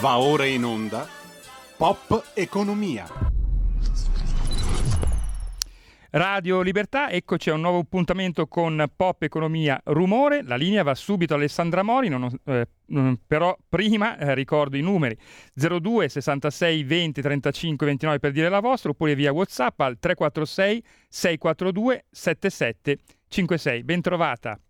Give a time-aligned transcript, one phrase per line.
[0.00, 1.06] Va ora in onda
[1.76, 3.06] Pop Economia.
[6.10, 10.42] Radio Libertà, eccoci a un nuovo appuntamento con Pop Economia Rumore.
[10.42, 12.68] La linea va subito a Alessandra Mori, non, eh,
[13.26, 15.16] però prima eh, ricordo i numeri
[15.54, 22.04] 02 66 20 35 29 per dire la vostra oppure via WhatsApp al 346 642
[22.10, 23.82] 7756.
[23.82, 24.60] Bentrovata.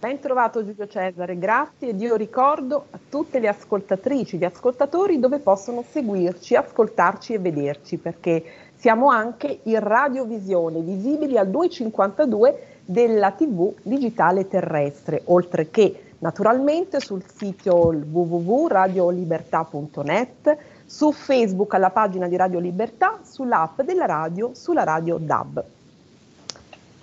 [0.00, 5.40] Ben trovato Giulio Cesare, grazie ed io ricordo a tutte le ascoltatrici, gli ascoltatori dove
[5.40, 8.42] possono seguirci, ascoltarci e vederci perché
[8.76, 17.22] siamo anche in radiovisione, visibili al 252 della TV digitale terrestre, oltre che naturalmente sul
[17.36, 20.56] sito www.radiolibertà.net,
[20.86, 25.62] su Facebook alla pagina di Radio Libertà, sull'app della radio, sulla radio DAB.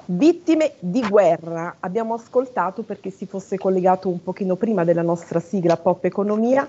[0.09, 5.75] Vittime di guerra, abbiamo ascoltato perché si fosse collegato un pochino prima della nostra sigla
[5.75, 6.66] Pop Economia,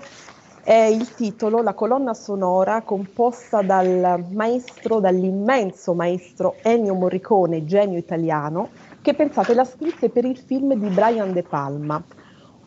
[0.61, 8.71] è il titolo, la colonna sonora composta dal maestro, dall'immenso maestro Ennio Morricone, genio italiano,
[9.01, 12.03] che pensate l'ha scritta per il film di Brian De Palma.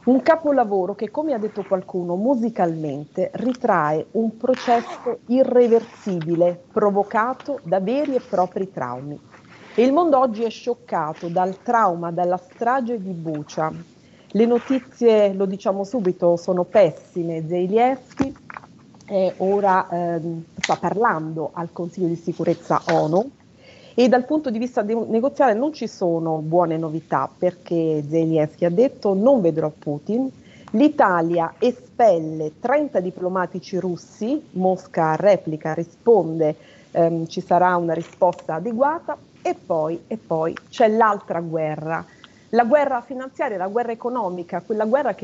[0.04, 8.14] Un capolavoro che, come ha detto qualcuno, musicalmente ritrae un processo irreversibile provocato da veri
[8.14, 9.20] e propri traumi
[9.76, 13.72] il mondo oggi è scioccato dal trauma, dalla strage di Bucia.
[14.34, 17.46] Le notizie, lo diciamo subito, sono pessime.
[17.48, 18.34] Zelensky
[19.06, 20.20] eh, ora eh,
[20.58, 23.30] sta parlando al Consiglio di sicurezza ONU
[23.94, 28.70] e dal punto di vista de- negoziale non ci sono buone novità perché Zelensky ha
[28.70, 30.30] detto non vedrò Putin,
[30.72, 36.56] l'Italia espelle 30 diplomatici russi, Mosca replica, risponde,
[36.90, 42.04] ehm, ci sarà una risposta adeguata e poi, e poi c'è l'altra guerra,
[42.50, 45.14] la guerra finanziaria, la guerra economica, quella guerra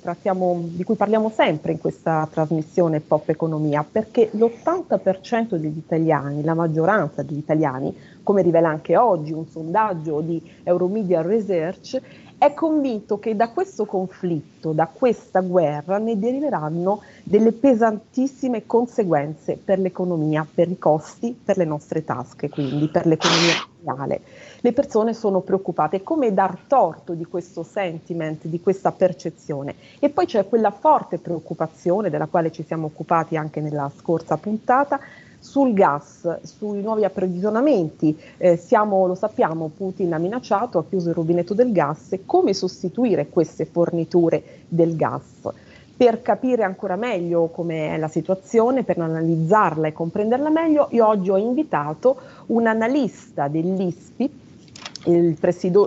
[0.00, 6.54] trattiamo, di cui parliamo sempre in questa trasmissione Pop Economia, perché l'80% degli italiani, la
[6.54, 12.00] maggioranza degli italiani, come rivela anche oggi un sondaggio di Euromedia Research,
[12.42, 19.78] è convinto che da questo conflitto, da questa guerra, ne deriveranno delle pesantissime conseguenze per
[19.78, 24.22] l'economia, per i costi, per le nostre tasche, quindi per l'economia reale.
[24.60, 26.02] Le persone sono preoccupate.
[26.02, 29.76] Come dar torto di questo sentiment, di questa percezione?
[30.00, 34.98] E poi c'è quella forte preoccupazione della quale ci siamo occupati anche nella scorsa puntata
[35.42, 41.16] sul gas, sui nuovi approvvigionamenti, eh, siamo, lo sappiamo, Putin ha minacciato, ha chiuso il
[41.16, 45.50] rubinetto del gas e come sostituire queste forniture del gas.
[45.96, 51.36] Per capire ancora meglio com'è la situazione, per analizzarla e comprenderla meglio, io oggi ho
[51.36, 52.16] invitato
[52.46, 54.41] un analista dell'ISPI,
[55.04, 55.36] il,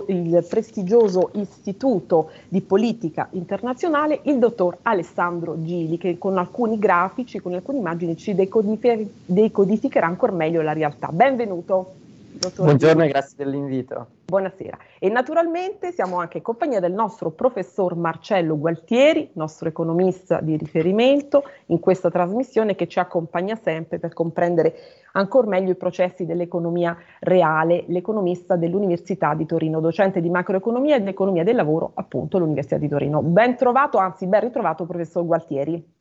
[0.08, 7.54] il, prestigioso Istituto di Politica Internazionale, il dottor Alessandro Gili, che con alcuni grafici, con
[7.54, 11.08] alcune immagini ci decodific- decodificherà ancora meglio la realtà.
[11.08, 12.04] Benvenuto.
[12.38, 14.08] Dottor Buongiorno e grazie dell'invito.
[14.26, 14.76] Buonasera.
[14.98, 21.44] E naturalmente siamo anche in compagnia del nostro professor Marcello Gualtieri, nostro economista di riferimento,
[21.66, 24.74] in questa trasmissione che ci accompagna sempre per comprendere
[25.12, 31.42] ancora meglio i processi dell'economia reale, l'economista dell'Università di Torino, docente di macroeconomia ed economia
[31.42, 33.22] del lavoro, appunto all'Università di Torino.
[33.22, 35.94] Ben trovato, anzi ben ritrovato professor Gualtieri.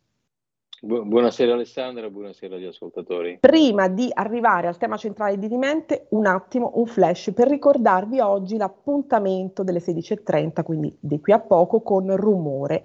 [0.86, 3.40] Buonasera Alessandra, buonasera agli ascoltatori.
[3.40, 8.56] Prima di arrivare al tema centrale di Dimente, un attimo, un flash per ricordarvi oggi
[8.56, 12.84] l'appuntamento delle 16.30, quindi di qui a poco, con Rumore.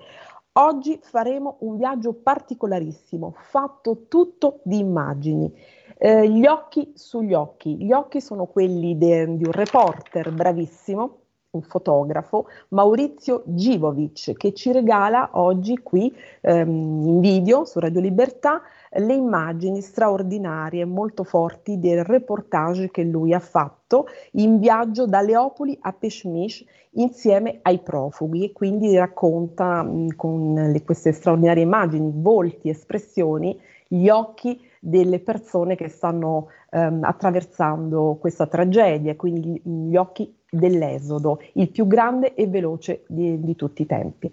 [0.53, 5.53] Oggi faremo un viaggio particolarissimo, fatto tutto di immagini.
[5.99, 7.84] Eh, gli occhi sugli occhi.
[7.84, 11.20] Gli occhi sono quelli de, di un reporter bravissimo
[11.53, 18.62] un fotografo, Maurizio Givovic, che ci regala oggi qui ehm, in video su Radio Libertà
[18.93, 25.77] le immagini straordinarie, molto forti del reportage che lui ha fatto in viaggio da Leopoli
[25.81, 28.44] a Peshmish insieme ai profughi.
[28.44, 33.59] E quindi racconta mh, con le, queste straordinarie immagini, volti, espressioni,
[33.89, 41.41] gli occhi delle persone che stanno ehm, attraversando questa tragedia, quindi gli, gli occhi dell'esodo,
[41.55, 44.31] il più grande e veloce di, di tutti i tempi.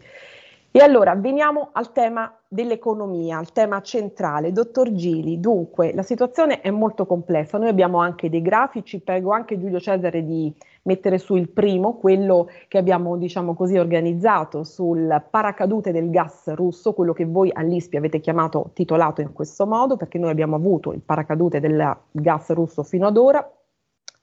[0.77, 4.51] E allora veniamo al tema dell'economia, al tema centrale.
[4.51, 9.57] Dottor Gili, dunque la situazione è molto complessa, noi abbiamo anche dei grafici, prego anche
[9.57, 10.53] Giulio Cesare di
[10.83, 16.93] mettere su il primo, quello che abbiamo diciamo così organizzato sul paracadute del gas russo,
[16.93, 21.01] quello che voi all'ISPI avete chiamato, titolato in questo modo, perché noi abbiamo avuto il
[21.01, 23.51] paracadute del gas russo fino ad ora,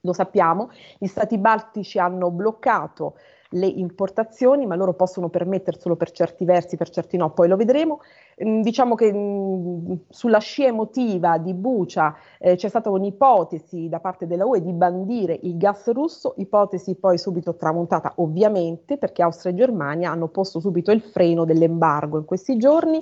[0.05, 3.15] lo sappiamo, gli stati baltici hanno bloccato
[3.55, 8.01] le importazioni, ma loro possono permetterselo per certi versi, per certi no, poi lo vedremo.
[8.45, 14.27] Mm, diciamo che mm, sulla scia emotiva di Bucia eh, c'è stata un'ipotesi da parte
[14.27, 19.57] della UE di bandire il gas russo, ipotesi poi subito tramontata ovviamente perché Austria e
[19.57, 23.01] Germania hanno posto subito il freno dell'embargo in questi giorni.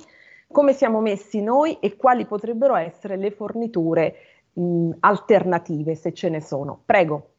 [0.51, 4.13] Come siamo messi noi e quali potrebbero essere le forniture
[4.53, 6.79] mh, alternative se ce ne sono?
[6.85, 7.29] Prego.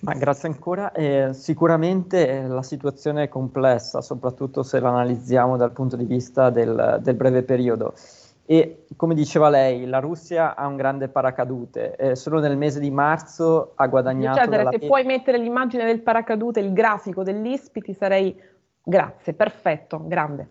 [0.00, 0.92] Ma grazie ancora.
[0.92, 7.00] Eh, sicuramente la situazione è complessa, soprattutto se la analizziamo dal punto di vista del,
[7.02, 7.92] del, breve periodo.
[8.46, 11.96] E come diceva lei, la Russia ha un grande paracadute.
[11.96, 14.40] Eh, solo nel mese di marzo ha guadagnato.
[14.40, 14.78] Cedere, dalla...
[14.78, 18.34] se puoi mettere l'immagine del paracadute, il grafico dell'ISPI, ti sarei.
[18.82, 20.48] Grazie, perfetto, grande.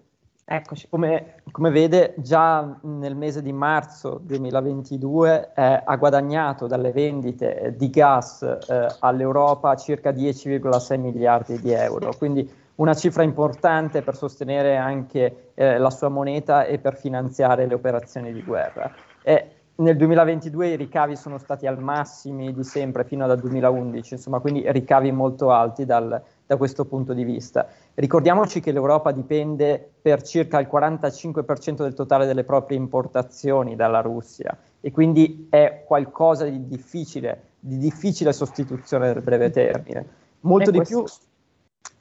[0.52, 0.88] Eccoci.
[0.90, 7.92] Come, come, vede, già nel mese di marzo 2022 eh, ha guadagnato dalle vendite di
[7.92, 15.52] gas eh, all'Europa circa 10,6 miliardi di euro, quindi una cifra importante per sostenere anche
[15.54, 18.92] eh, la sua moneta e per finanziare le operazioni di guerra.
[19.22, 24.40] E nel 2022 i ricavi sono stati al massimi di sempre fino al 2011, insomma,
[24.40, 27.68] quindi ricavi molto alti dal, da questo punto di vista.
[28.00, 34.58] Ricordiamoci che l'Europa dipende per circa il 45% del totale delle proprie importazioni dalla Russia
[34.80, 40.06] e quindi è qualcosa di difficile, di difficile sostituzione nel breve termine.
[40.42, 41.04] Molto di più,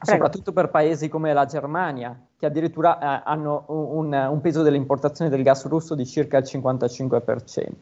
[0.00, 5.28] soprattutto per paesi come la Germania, che addirittura eh, hanno un, un, peso delle importazioni
[5.28, 7.72] del gas russo di circa il 55%.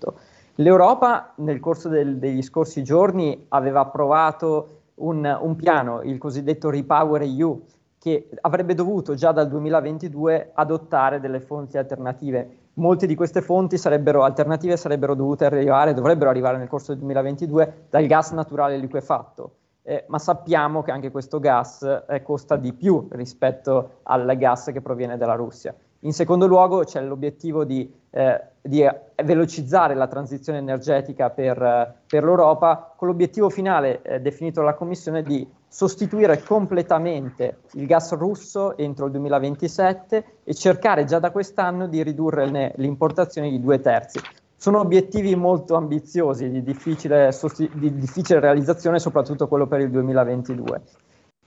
[0.54, 7.20] L'Europa nel corso del, degli scorsi giorni aveva approvato un, un piano, il cosiddetto Repower
[7.20, 7.62] EU,
[8.06, 12.68] che avrebbe dovuto già dal 2022 adottare delle fonti alternative.
[12.74, 17.86] Molte di queste fonti sarebbero, alternative sarebbero dovute arrivare, dovrebbero arrivare nel corso del 2022
[17.90, 19.56] dal gas naturale liquefatto.
[19.82, 24.80] Eh, ma sappiamo che anche questo gas eh, costa di più rispetto al gas che
[24.80, 25.74] proviene dalla Russia.
[26.00, 28.86] In secondo luogo c'è l'obiettivo di, eh, di
[29.24, 35.46] velocizzare la transizione energetica per, per l'Europa con l'obiettivo finale eh, definito dalla Commissione di
[35.68, 42.72] sostituire completamente il gas russo entro il 2027 e cercare già da quest'anno di ridurre
[42.76, 44.20] importazioni di due terzi.
[44.58, 47.30] Sono obiettivi molto ambiziosi, di difficile,
[47.74, 50.82] di difficile realizzazione, soprattutto quello per il 2022.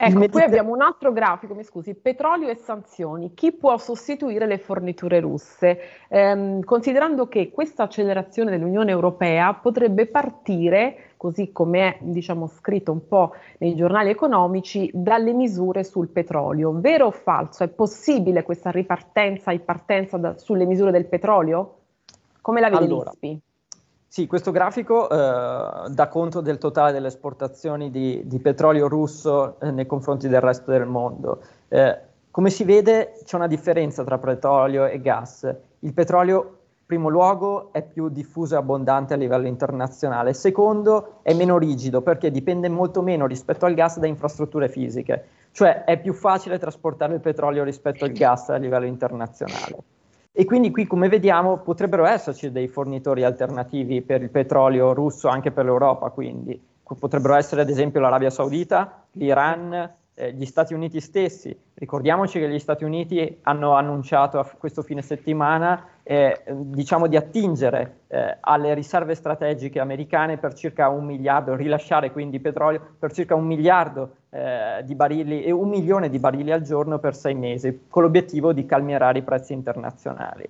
[0.02, 3.34] Ecco, poi abbiamo un altro grafico, mi scusi, petrolio e sanzioni.
[3.34, 5.78] Chi può sostituire le forniture russe?
[6.08, 13.06] Ehm, considerando che questa accelerazione dell'Unione Europea potrebbe partire, così come è diciamo, scritto un
[13.06, 16.72] po' nei giornali economici, dalle misure sul petrolio.
[16.80, 17.62] Vero o falso?
[17.62, 21.74] È possibile questa ripartenza e partenza da, sulle misure del petrolio?
[22.40, 23.40] Come la vede allora, l'ISPI?
[24.12, 29.70] Sì, questo grafico eh, dà conto del totale delle esportazioni di, di petrolio russo eh,
[29.70, 31.40] nei confronti del resto del mondo.
[31.68, 31.96] Eh,
[32.32, 35.54] come si vede c'è una differenza tra petrolio e gas.
[35.78, 40.34] Il petrolio, in primo luogo, è più diffuso e abbondante a livello internazionale.
[40.34, 45.24] Secondo, è meno rigido perché dipende molto meno rispetto al gas da infrastrutture fisiche.
[45.52, 49.99] Cioè è più facile trasportare il petrolio rispetto al gas a livello internazionale.
[50.32, 55.50] E quindi qui, come vediamo, potrebbero esserci dei fornitori alternativi per il petrolio russo anche
[55.50, 56.68] per l'Europa, quindi.
[56.82, 61.56] Potrebbero essere ad esempio l'Arabia Saudita, l'Iran, eh, gli Stati Uniti stessi.
[61.74, 68.36] Ricordiamoci che gli Stati Uniti hanno annunciato questo fine settimana eh, diciamo di attingere eh,
[68.40, 74.16] alle riserve strategiche americane per circa un miliardo, rilasciare quindi petrolio per circa un miliardo
[74.28, 78.52] eh, di barili e un milione di barili al giorno per sei mesi, con l'obiettivo
[78.52, 80.48] di calmierare i prezzi internazionali.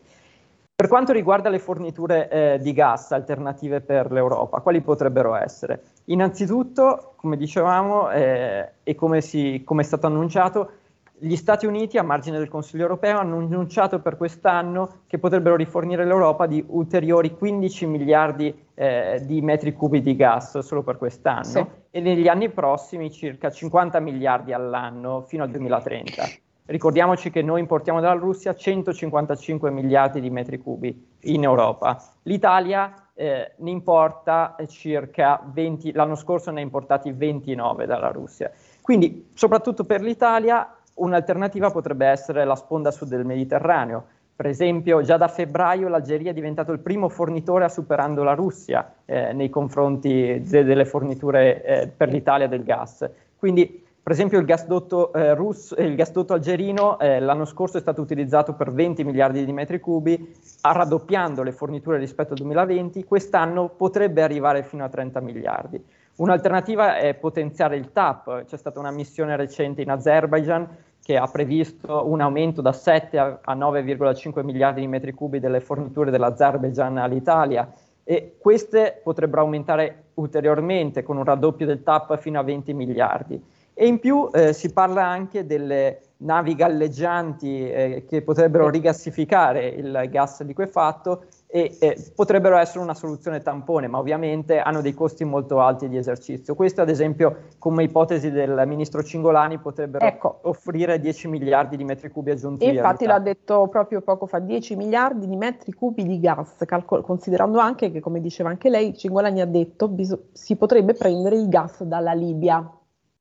[0.80, 5.82] Per quanto riguarda le forniture eh, di gas alternative per l'Europa, quali potrebbero essere?
[6.04, 10.70] Innanzitutto, come dicevamo eh, e come, si, come, è stato annunciato,
[11.18, 16.06] gli Stati Uniti, a margine del Consiglio europeo, hanno annunciato per quest'anno che potrebbero rifornire
[16.06, 21.66] l'Europa di ulteriori 15 miliardi eh, di metri cubi di gas solo per quest'anno sì.
[21.90, 26.22] e negli anni prossimi circa 50 miliardi all'anno fino al 2030.
[26.70, 32.00] Ricordiamoci che noi importiamo dalla Russia 155 miliardi di metri cubi in Europa.
[32.22, 38.52] L'Italia eh, ne importa circa 20, l'anno scorso ne ha importati 29 dalla Russia.
[38.82, 44.04] Quindi, soprattutto per l'Italia, un'alternativa potrebbe essere la sponda sud del Mediterraneo.
[44.36, 49.32] Per esempio, già da febbraio l'Algeria è diventato il primo fornitore superando la Russia eh,
[49.32, 53.10] nei confronti de- delle forniture eh, per l'Italia del gas.
[53.36, 58.00] Quindi per esempio il gasdotto, eh, russo, il gasdotto algerino eh, l'anno scorso è stato
[58.00, 64.22] utilizzato per 20 miliardi di metri cubi, raddoppiando le forniture rispetto al 2020, quest'anno potrebbe
[64.22, 65.84] arrivare fino a 30 miliardi.
[66.16, 70.68] Un'alternativa è potenziare il TAP, c'è stata una missione recente in Azerbaijan
[71.02, 76.10] che ha previsto un aumento da 7 a 9,5 miliardi di metri cubi delle forniture
[76.10, 77.70] dell'Azerbaijan all'Italia
[78.04, 83.42] e queste potrebbero aumentare ulteriormente con un raddoppio del TAP fino a 20 miliardi.
[83.80, 90.06] E in più eh, si parla anche delle navi galleggianti eh, che potrebbero rigassificare il
[90.10, 95.60] gas liquefatto e eh, potrebbero essere una soluzione tampone, ma ovviamente hanno dei costi molto
[95.60, 96.54] alti di esercizio.
[96.54, 100.40] Questo, ad esempio, come ipotesi del ministro Cingolani, potrebbero ecco.
[100.42, 102.76] offrire 10 miliardi di metri cubi aggiuntivi.
[102.76, 107.58] Infatti l'ha detto proprio poco fa, 10 miliardi di metri cubi di gas, calcol- considerando
[107.58, 111.82] anche che, come diceva anche lei, Cingolani ha detto bis- si potrebbe prendere il gas
[111.82, 112.74] dalla Libia.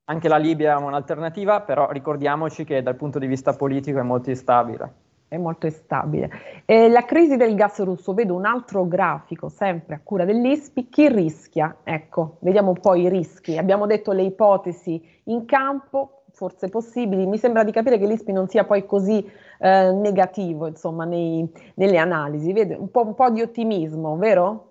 [0.10, 4.32] Anche la Libia è un'alternativa, però ricordiamoci che dal punto di vista politico è molto
[4.32, 4.94] instabile.
[5.28, 6.32] È molto instabile.
[6.66, 11.10] Eh, la crisi del gas russo, vedo un altro grafico, sempre a cura dell'ISPI, chi
[11.10, 11.78] rischia?
[11.84, 13.60] Ecco, vediamo un po' i rischi.
[13.60, 17.28] Abbiamo detto le ipotesi in campo, forse possibili.
[17.28, 19.24] Mi sembra di capire che l'ISPI non sia poi così
[19.60, 22.52] eh, negativo, insomma, nei, nelle analisi.
[22.52, 24.69] Vede un po', un po' di ottimismo, vero?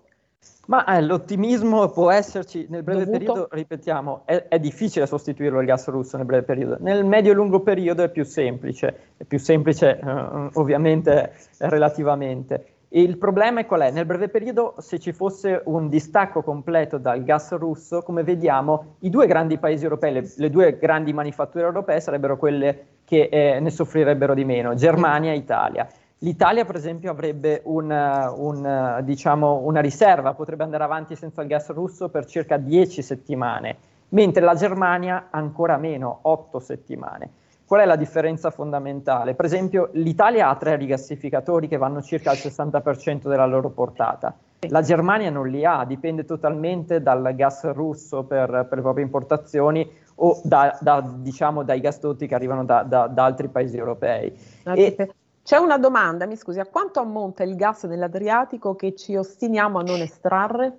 [0.69, 3.17] Ma eh, l'ottimismo può esserci nel breve Dovuto.
[3.17, 6.77] periodo, ripetiamo, è, è, difficile sostituirlo il gas russo nel breve periodo.
[6.79, 12.65] Nel medio e lungo periodo è più semplice, è più semplice eh, ovviamente relativamente.
[12.89, 13.91] Il problema è qual è?
[13.91, 19.09] Nel breve periodo, se ci fosse un distacco completo dal gas russo, come vediamo, i
[19.09, 23.69] due grandi paesi europei, le, le due grandi manifatture europee sarebbero quelle che eh, ne
[23.71, 25.87] soffrirebbero di meno, Germania e Italia.
[26.21, 31.69] L'Italia, per esempio, avrebbe un, un, diciamo, una riserva, potrebbe andare avanti senza il gas
[31.69, 33.77] russo per circa 10 settimane,
[34.09, 37.29] mentre la Germania ancora meno, 8 settimane.
[37.65, 39.33] Qual è la differenza fondamentale?
[39.33, 44.35] Per esempio, l'Italia ha tre rigassificatori che vanno circa al 60% della loro portata.
[44.67, 49.89] La Germania non li ha, dipende totalmente dal gas russo per, per le proprie importazioni
[50.15, 54.35] o da, da, diciamo, dai gasdotti che arrivano da, da altri paesi europei.
[54.63, 55.13] E,
[55.49, 59.81] c'è una domanda, mi scusi, a quanto ammonta il gas nell'Adriatico che ci ostiniamo a
[59.81, 60.77] non estrarre?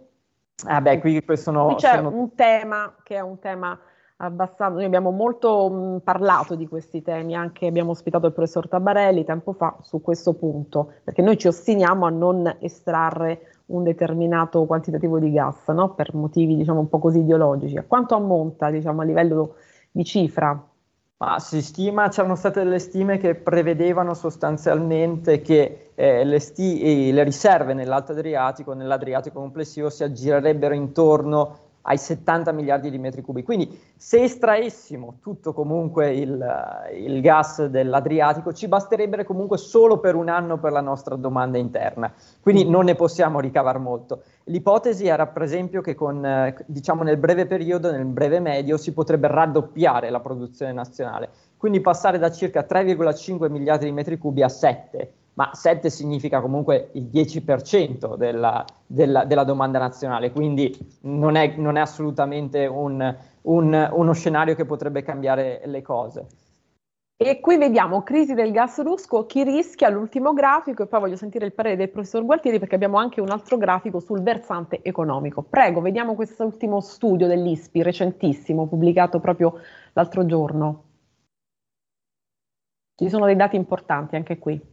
[0.65, 2.11] Ah beh, qui sono, qui c'è sono...
[2.11, 3.77] un tema che è un tema
[4.19, 9.25] abbastanza, noi abbiamo molto mh, parlato di questi temi, anche abbiamo ospitato il professor Tabarelli
[9.25, 15.19] tempo fa su questo punto, perché noi ci ostiniamo a non estrarre un determinato quantitativo
[15.19, 15.95] di gas, no?
[15.95, 17.77] per motivi diciamo un po' così ideologici.
[17.77, 19.57] A quanto ammonta diciamo, a livello
[19.91, 20.70] di cifra
[21.21, 27.25] ma si stima, c'erano state delle stime che prevedevano sostanzialmente che eh, le, sti- le,
[27.25, 33.43] riserve nell'Alto Adriatico, nell'Adriatico complessivo, si aggirerebbero intorno ai 70 miliardi di metri cubi.
[33.43, 40.29] Quindi se estraessimo tutto comunque il, il, gas dell'Adriatico ci basterebbe comunque solo per un
[40.29, 44.23] anno per la nostra domanda interna, quindi non ne possiamo ricavare molto.
[44.45, 49.29] L'ipotesi era per esempio che con, diciamo nel breve periodo, nel breve medio, si potrebbe
[49.29, 55.15] raddoppiare la produzione nazionale, quindi passare da circa 3,5 miliardi di metri cubi a 7
[55.35, 61.77] ma 7 significa comunque il 10% della, della, della domanda nazionale, quindi non è, non
[61.77, 66.27] è assolutamente un, un, uno scenario che potrebbe cambiare le cose.
[67.23, 71.45] E qui vediamo crisi del gas russo, chi rischia l'ultimo grafico e poi voglio sentire
[71.45, 75.43] il parere del professor Gualtieri perché abbiamo anche un altro grafico sul versante economico.
[75.43, 79.61] Prego, vediamo questo ultimo studio dell'ISPI, recentissimo, pubblicato proprio
[79.93, 80.85] l'altro giorno.
[82.95, 84.70] Ci sono dei dati importanti anche qui.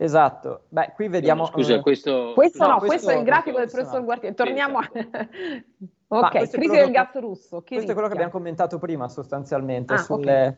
[0.00, 1.42] Esatto, beh, qui vediamo.
[1.42, 2.30] No, scusa, questo.
[2.32, 4.04] Questo no, no questo, questo, è il grafico del professor no.
[4.04, 4.34] Guartieri.
[4.36, 4.88] Torniamo a.
[6.06, 7.62] ok, crisi del gas russo.
[7.62, 7.90] Chi questo rischia?
[7.90, 10.56] è quello che abbiamo commentato prima, sostanzialmente, ah, sulle, okay.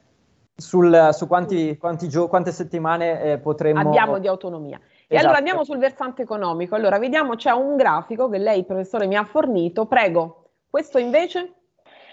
[0.55, 3.81] sul, su quanti, quanti gio- quante settimane eh, potremmo.
[3.81, 4.77] Abbiamo di autonomia.
[4.77, 5.05] Esatto.
[5.09, 6.75] E allora andiamo sul versante economico.
[6.75, 9.87] Allora, vediamo, c'è un grafico che lei, professore, mi ha fornito.
[9.87, 11.55] Prego, questo invece.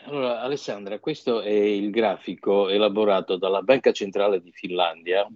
[0.06, 5.28] Allora, Alessandra, questo è il grafico elaborato dalla Banca Centrale di Finlandia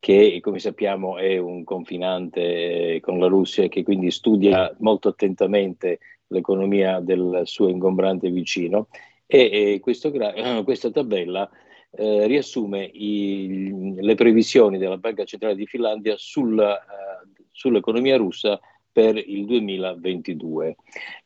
[0.00, 6.00] che come sappiamo è un confinante con la Russia e che quindi studia molto attentamente
[6.28, 8.88] l'economia del suo ingombrante vicino.
[9.26, 10.10] E, e questo,
[10.64, 11.48] questa tabella
[11.90, 18.58] eh, riassume i, le previsioni della Banca Centrale di Finlandia sul, uh, sull'economia russa
[18.92, 20.76] per il 2022.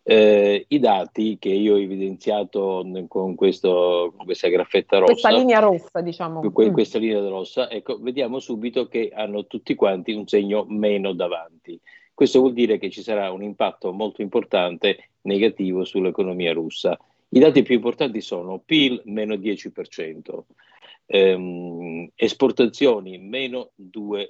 [0.02, 5.58] Eh, I dati che io ho evidenziato con, questo, con questa graffetta rossa, questa linea
[5.60, 6.72] rossa, diciamo, que, mm.
[6.72, 11.80] questa linea rossa, ecco, vediamo subito che hanno tutti quanti un segno meno davanti.
[12.12, 16.96] Questo vuol dire che ci sarà un impatto molto importante negativo sull'economia russa.
[17.30, 20.44] I dati più importanti sono PIL meno 10%,
[21.06, 24.28] ehm, esportazioni meno 2%,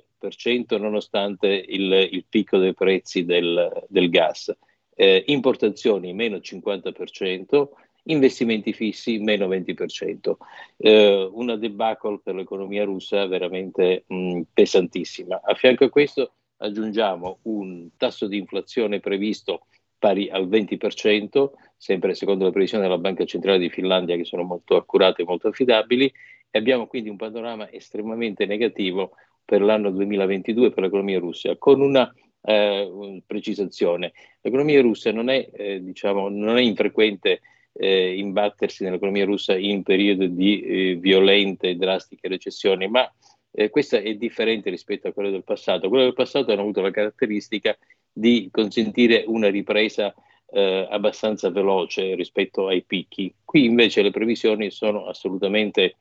[0.79, 4.55] nonostante il, il picco dei prezzi del, del gas
[4.95, 7.69] eh, importazioni meno 50%,
[8.05, 10.35] investimenti fissi meno 20%.
[10.77, 15.41] Eh, una debacle per l'economia russa veramente mh, pesantissima.
[15.43, 19.67] A fianco a questo aggiungiamo un tasso di inflazione previsto
[19.99, 24.77] pari al 20%, sempre secondo le previsioni della Banca Centrale di Finlandia che sono molto
[24.77, 26.13] accurate e molto affidabili,
[26.51, 29.13] e abbiamo quindi un panorama estremamente negativo
[29.45, 34.13] per l'anno 2022 per l'economia russa, con una eh, precisazione.
[34.41, 37.41] L'economia russa non è, eh, diciamo, non è infrequente
[37.73, 43.11] eh, imbattersi nell'economia russa in periodi di eh, violente e drastiche recessioni, ma
[43.51, 45.89] eh, questa è differente rispetto a quella del passato.
[45.89, 47.77] Quella del passato hanno avuto la caratteristica
[48.13, 50.15] di consentire una ripresa
[50.51, 53.35] eh, abbastanza veloce rispetto ai picchi.
[53.45, 55.97] Qui invece le previsioni sono assolutamente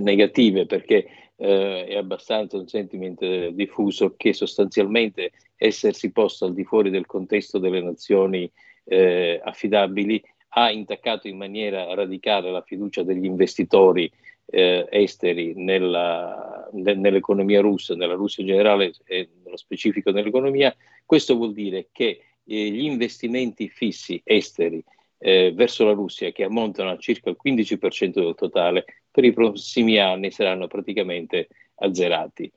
[0.00, 6.90] negative perché eh, è abbastanza un sentiment diffuso che sostanzialmente essersi posto al di fuori
[6.90, 8.50] del contesto delle nazioni
[8.84, 14.10] eh, affidabili ha intaccato in maniera radicale la fiducia degli investitori
[14.46, 20.74] eh, esteri nella, ne, nell'economia russa, nella Russia in generale e nello specifico nell'economia.
[21.06, 24.82] Questo vuol dire che eh, gli investimenti fissi esteri
[25.18, 29.98] eh, verso la Russia, che ammontano a circa il 15% del totale, per i prossimi
[29.98, 32.50] anni saranno praticamente azzerati.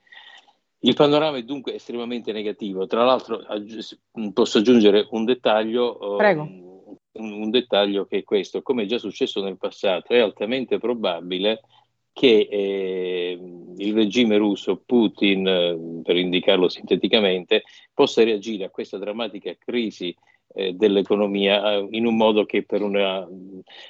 [0.85, 2.85] Il panorama è dunque estremamente negativo.
[2.87, 3.97] Tra l'altro aggi-
[4.33, 6.19] posso aggiungere un dettaglio, um,
[7.13, 11.61] un, un dettaglio che è questo, come è già successo nel passato, è altamente probabile
[12.11, 13.39] che eh,
[13.77, 20.15] il regime russo, Putin, per indicarlo sinteticamente, possa reagire a questa drammatica crisi
[20.53, 23.27] eh, dell'economia eh, in un modo che per una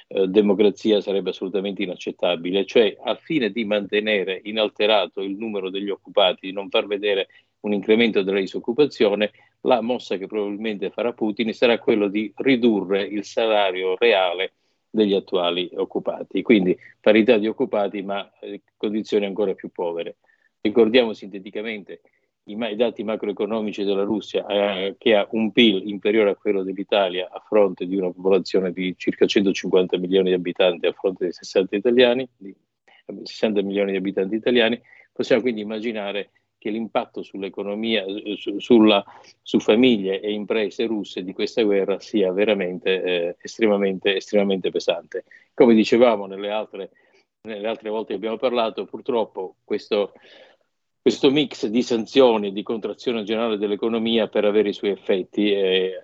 [0.08, 6.46] eh, democrazia sarebbe assolutamente inaccettabile, cioè al fine di mantenere inalterato il numero degli occupati,
[6.46, 7.28] di non far vedere
[7.60, 9.30] un incremento della disoccupazione,
[9.62, 14.52] la mossa che probabilmente farà Putin sarà quello di ridurre il salario reale
[14.90, 16.42] degli attuali occupati.
[16.42, 20.16] Quindi parità di occupati, ma eh, condizioni ancora più povere.
[20.60, 22.00] Ricordiamo sinteticamente
[22.44, 27.40] i, dati macroeconomici della Russia, eh, che ha un PIL inferiore a quello dell'Italia a
[27.40, 32.28] fronte di una popolazione di circa 150 milioni di abitanti a fronte di 60, italiani,
[32.36, 32.54] di
[33.22, 34.80] 60 milioni di abitanti italiani,
[35.12, 36.30] possiamo quindi immaginare
[36.64, 38.04] che l'impatto sull'economia,
[38.36, 39.04] su, sulla,
[39.42, 45.24] su famiglie e imprese russe di questa guerra sia veramente eh, estremamente, estremamente pesante.
[45.52, 46.90] Come dicevamo nelle altre,
[47.42, 50.14] nelle altre volte che abbiamo parlato, purtroppo questo,
[51.04, 56.02] questo mix di sanzioni e di contrazione generale dell'economia per avere i suoi effetti eh,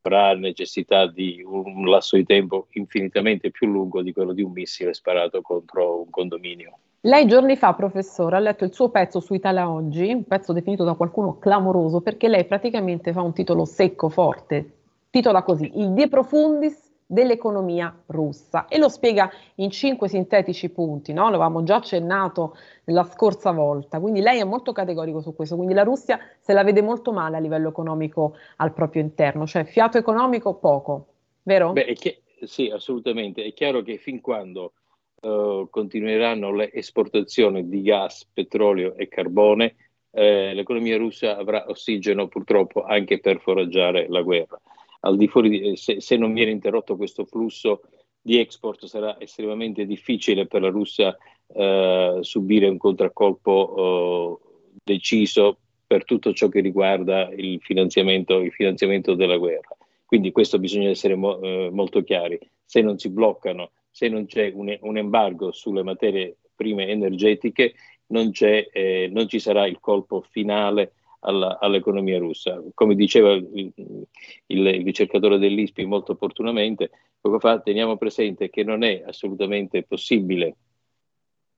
[0.00, 4.94] avrà necessità di un lasso di tempo infinitamente più lungo di quello di un missile
[4.94, 6.76] sparato contro un condominio.
[7.02, 10.82] Lei giorni fa, professore, ha letto il suo pezzo su Italia Oggi, un pezzo definito
[10.82, 14.72] da qualcuno clamoroso, perché lei praticamente fa un titolo secco, forte,
[15.10, 16.81] titola così, il De Profundis
[17.12, 21.24] dell'economia russa e lo spiega in cinque sintetici punti, no?
[21.24, 25.82] l'avevamo già accennato la scorsa volta, quindi lei è molto categorico su questo, quindi la
[25.82, 30.54] Russia se la vede molto male a livello economico al proprio interno, cioè fiato economico
[30.54, 31.06] poco,
[31.42, 31.72] vero?
[31.72, 34.72] Beh, che, sì, assolutamente, è chiaro che fin quando
[35.20, 39.76] uh, continueranno le esportazioni di gas, petrolio e carbone,
[40.14, 44.60] eh, l'economia russa avrà ossigeno purtroppo anche per foraggiare la guerra.
[45.04, 47.82] Al di fuori di, se, se, non viene interrotto questo flusso
[48.20, 51.16] di export sarà estremamente difficile per la Russia
[51.54, 59.14] eh, subire un contraccolpo eh, deciso per tutto ciò che riguarda il finanziamento, il finanziamento
[59.14, 59.76] della guerra.
[60.04, 62.38] Quindi questo bisogna essere mo, eh, molto chiari.
[62.64, 67.74] Se non si bloccano se non c'è un, un embargo sulle materie prime energetiche,
[68.06, 72.62] non, eh, non, ci sarà il colpo finale alla, all'economia russa.
[72.74, 74.06] Come diceva il, il,
[74.46, 80.56] il, ricercatore dell'ISPI molto opportunamente, poco fa teniamo presente che non è assolutamente possibile,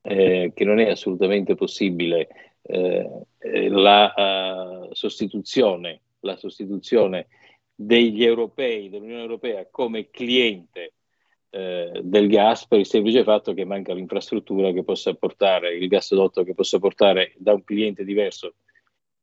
[0.03, 2.29] eh, che non è assolutamente possibile
[2.63, 3.09] eh,
[3.69, 7.27] la, uh, sostituzione, la sostituzione
[7.75, 10.95] degli europei, dell'Unione Europea come cliente
[11.51, 16.43] eh, del gas per il semplice fatto che manca l'infrastruttura che possa portare, il gasdotto
[16.43, 18.55] che possa portare da un cliente diverso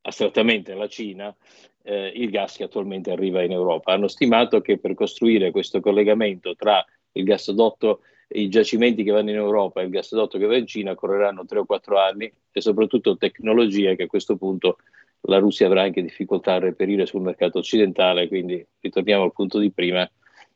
[0.02, 1.36] astrattamente la Cina
[1.84, 3.94] eh, il gas che attualmente arriva in Europa.
[3.94, 8.02] Hanno stimato che per costruire questo collegamento tra il gasdotto
[8.34, 11.60] i giacimenti che vanno in Europa e il gasdotto che va in Cina correranno 3
[11.60, 14.78] o 4 anni e soprattutto tecnologie che a questo punto
[15.22, 19.72] la Russia avrà anche difficoltà a reperire sul mercato occidentale, quindi ritorniamo al punto di
[19.72, 20.10] prima,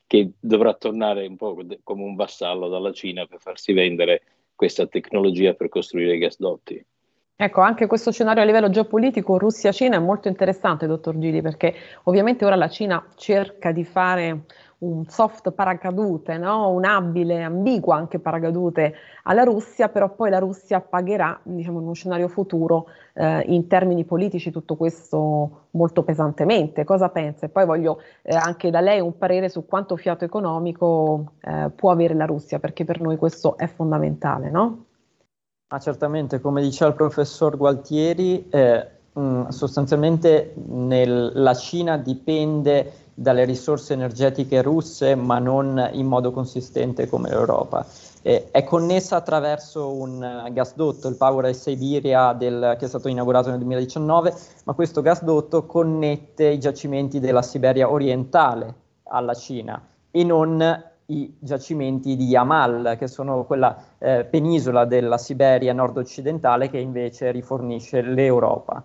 [0.08, 4.24] che dovrà tornare un po' come un vassallo dalla Cina per farsi vendere
[4.56, 6.84] questa tecnologia per costruire i gasdotti.
[7.38, 12.46] Ecco, anche questo scenario a livello geopolitico Russia-Cina è molto interessante, dottor Gili, perché ovviamente
[12.46, 14.46] ora la Cina cerca di fare
[14.78, 16.70] un soft paracadute, no?
[16.70, 18.94] un abile, ambiguo anche paracadute
[19.24, 24.06] alla Russia, però poi la Russia pagherà, diciamo, in uno scenario futuro, eh, in termini
[24.06, 26.86] politici, tutto questo molto pesantemente.
[26.86, 27.48] Cosa pensa?
[27.48, 31.92] E poi voglio eh, anche da lei un parere su quanto fiato economico eh, può
[31.92, 34.86] avere la Russia, perché per noi questo è fondamentale, no?
[35.70, 42.92] Ah, certamente, come diceva il professor Gualtieri, eh, mh, mm, sostanzialmente nel, la Cina dipende
[43.16, 47.84] dalle risorse energetiche russe, ma non in modo consistente come l'Europa.
[48.22, 53.58] Eh, è connessa attraverso un gasdotto, il Power Siberia, del, che è stato inaugurato nel
[53.58, 58.74] 2019, ma questo gasdotto connette i giacimenti della Siberia orientale
[59.06, 65.74] alla Cina e non i giacimenti di Yamal, che sono quella eh, penisola della Siberia
[65.74, 68.84] nord-occidentale che invece rifornisce l'Europa.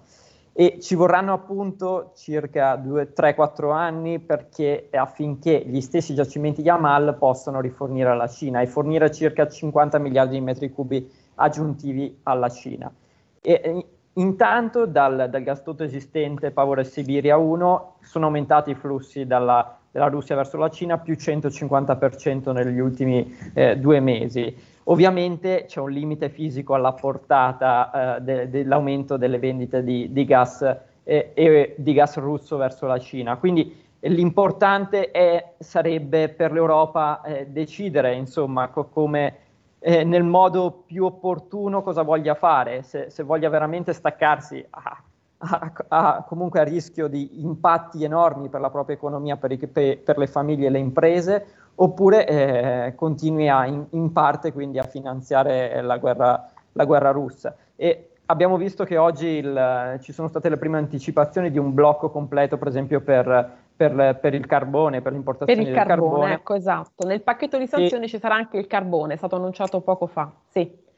[0.53, 8.11] E ci vorranno appunto circa 3-4 anni perché, affinché gli stessi giacimenti Yamal possano rifornire
[8.11, 12.93] alla Cina e fornire circa 50 miliardi di metri cubi aggiuntivi alla Cina.
[13.41, 20.07] E, intanto dal, dal gasdotto esistente Power Siberia 1 sono aumentati i flussi dalla della
[20.07, 24.55] Russia verso la Cina, più 150% negli ultimi eh, due mesi.
[24.85, 30.63] Ovviamente c'è un limite fisico alla portata eh, de- dell'aumento delle vendite di, di gas
[31.05, 33.37] eh, e di gas russo verso la Cina.
[33.37, 39.37] Quindi l'importante è, sarebbe per l'Europa eh, decidere insomma, co- come
[39.81, 44.65] eh, nel modo più opportuno cosa voglia fare, se, se voglia veramente staccarsi.
[44.71, 45.03] Ah,
[45.43, 50.19] ha, ha, comunque a rischio di impatti enormi per la propria economia, per, i, per
[50.19, 55.81] le famiglie e le imprese, oppure eh, continui a, in, in, parte quindi a finanziare
[55.81, 57.57] la guerra, la guerra russa.
[57.75, 62.11] E abbiamo visto che oggi il, ci sono state le prime anticipazioni di un blocco
[62.11, 66.11] completo, per esempio, per, per, per il carbone, per l'importazione del carbone.
[66.11, 66.33] carbone.
[66.35, 67.07] Ecco, esatto.
[67.07, 68.09] Nel pacchetto di sanzioni e...
[68.09, 70.31] ci sarà anche il carbone, è stato annunciato poco fa.
[70.49, 70.89] Sì.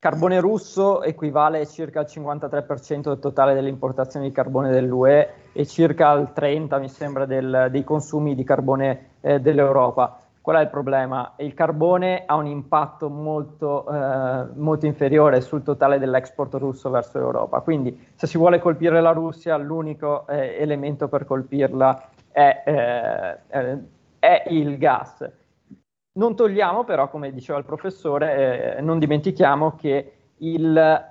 [0.00, 6.10] Carbone russo equivale circa al 53% del totale delle importazioni di carbone dell'UE e circa
[6.10, 10.20] al 30% mi sembra del, dei consumi di carbone eh, dell'Europa.
[10.40, 11.32] Qual è il problema?
[11.38, 17.58] Il carbone ha un impatto molto, eh, molto inferiore sul totale dell'export russo verso l'Europa.
[17.62, 22.62] Quindi se si vuole colpire la Russia, l'unico eh, elemento per colpirla è,
[23.50, 23.78] eh,
[24.20, 25.28] è il gas
[26.18, 31.06] non togliamo però, come diceva il professore, eh, non dimentichiamo che il,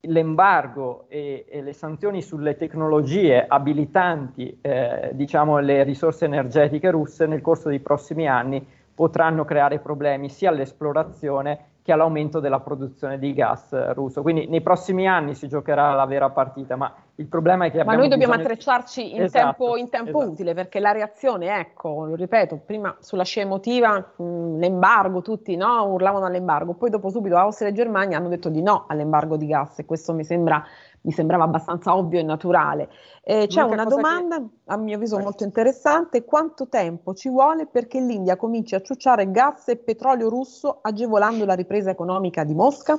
[0.00, 7.40] l'embargo e, e, le sanzioni sulle tecnologie abilitanti eh, diciamo, le risorse energetiche russe nel
[7.40, 13.92] corso dei prossimi anni potranno creare problemi sia all'esplorazione che all'aumento della produzione di gas
[13.94, 14.20] russo.
[14.20, 17.94] Quindi nei prossimi anni si giocherà la vera partita, ma il problema è che Ma
[17.94, 18.52] noi dobbiamo bisogno...
[18.52, 20.32] attrezzarci in esatto, tempo, in tempo esatto.
[20.32, 25.86] utile, perché la reazione, ecco, lo ripeto, prima sulla scia emotiva, mh, l'embargo, tutti no,
[25.86, 29.78] urlavano all'embargo, poi dopo subito Austria e Germania hanno detto di no all'embargo di gas
[29.78, 30.62] e questo mi sembra
[31.08, 32.90] mi sembrava abbastanza ovvio e naturale.
[33.22, 34.44] Eh, c'è una domanda, che...
[34.66, 39.68] a mio avviso molto interessante, quanto tempo ci vuole perché l'India cominci a ciucciare gas
[39.68, 42.98] e petrolio russo agevolando la ripresa economica di Mosca?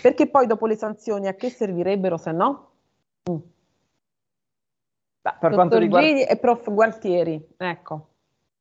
[0.00, 2.70] Perché poi dopo le sanzioni a che servirebbero se no?
[3.30, 3.36] Mm.
[5.20, 6.06] Beh, per quanto riguarda...
[6.06, 8.06] Gini e prof Gualtieri, ecco.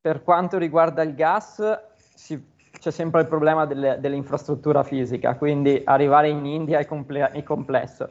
[0.02, 1.62] Per quanto riguarda il gas,
[1.96, 2.38] si...
[2.78, 8.10] c'è sempre il problema delle, dell'infrastruttura fisica, quindi arrivare in India è, comple- è complesso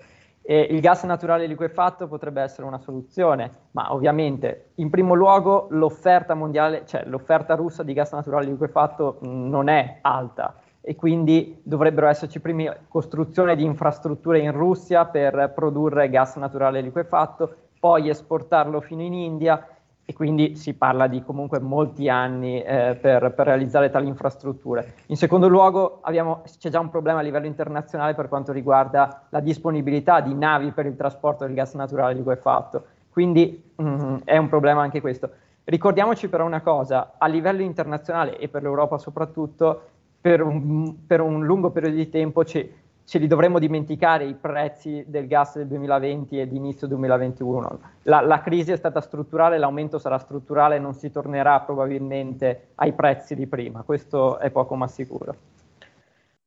[0.50, 6.32] e il gas naturale liquefatto potrebbe essere una soluzione, ma ovviamente in primo luogo l'offerta
[6.32, 12.40] mondiale, cioè l'offerta russa di gas naturale liquefatto non è alta e quindi dovrebbero esserci
[12.40, 19.12] prima costruzione di infrastrutture in Russia per produrre gas naturale liquefatto, poi esportarlo fino in
[19.12, 19.62] India
[20.10, 24.94] e quindi si parla di comunque molti anni eh, per, per, realizzare tali infrastrutture.
[25.08, 29.40] In secondo luogo abbiamo, c'è già un problema a livello internazionale per quanto riguarda la
[29.40, 34.80] disponibilità di navi per il trasporto del gas naturale liquefatto, quindi mm, è un problema
[34.80, 35.28] anche questo.
[35.64, 39.82] Ricordiamoci però una cosa, a livello internazionale e per l'Europa soprattutto,
[40.22, 42.66] per un, per un lungo periodo di tempo c'è
[43.08, 47.80] ce li dovremmo dimenticare i prezzi del gas del 2020 e di inizio 2021.
[48.02, 53.34] La, la, crisi è stata strutturale, l'aumento sarà strutturale, non si tornerà probabilmente ai prezzi
[53.34, 55.34] di prima, questo è poco ma sicuro.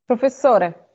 [0.05, 0.89] Professore.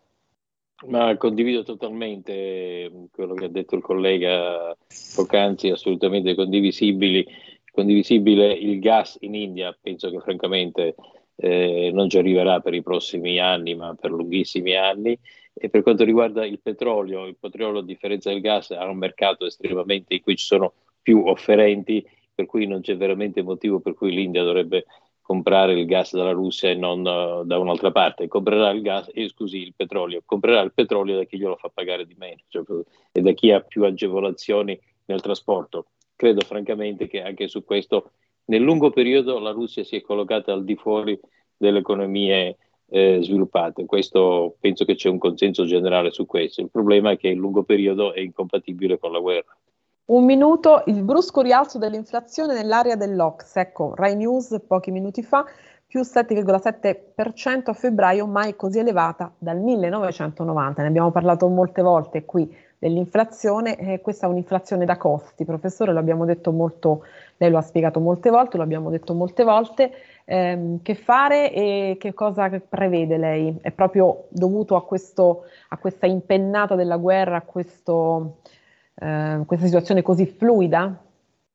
[0.86, 4.72] Ma condivido totalmente quello che ha detto il collega
[5.16, 7.26] poc'anzi, assolutamente condivisibili.
[7.72, 10.94] Condivisibile il gas in India, penso che francamente
[11.36, 15.18] eh, non ci arriverà per i prossimi anni, ma per lunghissimi anni.
[15.58, 19.46] E per quanto riguarda il petrolio, il petrolio a differenza del gas ha un mercato
[19.46, 24.12] estremamente in cui ci sono più offerenti, per cui non c'è veramente motivo per cui
[24.12, 24.84] l'India dovrebbe
[25.22, 28.28] comprare il gas dalla Russia e non uh, da un'altra parte.
[28.28, 32.06] Comprerà il gas, eh, scusi, il petrolio, comprerà il petrolio da chi glielo fa pagare
[32.06, 32.62] di meno cioè,
[33.10, 35.86] e da chi ha più agevolazioni nel trasporto.
[36.14, 38.10] Credo francamente che anche su questo
[38.46, 41.18] nel lungo periodo la Russia si è collocata al di fuori
[41.56, 42.56] delle economie
[42.88, 43.86] eh, sviluppate.
[43.86, 46.60] Questo penso che c'è un consenso generale su questo.
[46.60, 49.56] Il problema è che il lungo periodo è incompatibile con la guerra.
[50.06, 53.56] Un minuto, il brusco rialzo dell'inflazione nell'area dell'Ox.
[53.56, 55.44] Ecco, Rai News pochi minuti fa,
[55.84, 60.82] più 7,7% a febbraio, mai così elevata dal 1990.
[60.82, 65.98] Ne abbiamo parlato molte volte qui dell'inflazione, eh, questa è un'inflazione da costi, professore, lo
[65.98, 67.04] abbiamo detto molto,
[67.38, 69.92] lei lo ha spiegato molte volte, lo abbiamo detto molte volte,
[70.24, 73.56] eh, che fare e che cosa prevede lei?
[73.60, 78.38] È proprio dovuto a, questo, a questa impennata della guerra, a questo,
[78.94, 81.02] eh, questa situazione così fluida?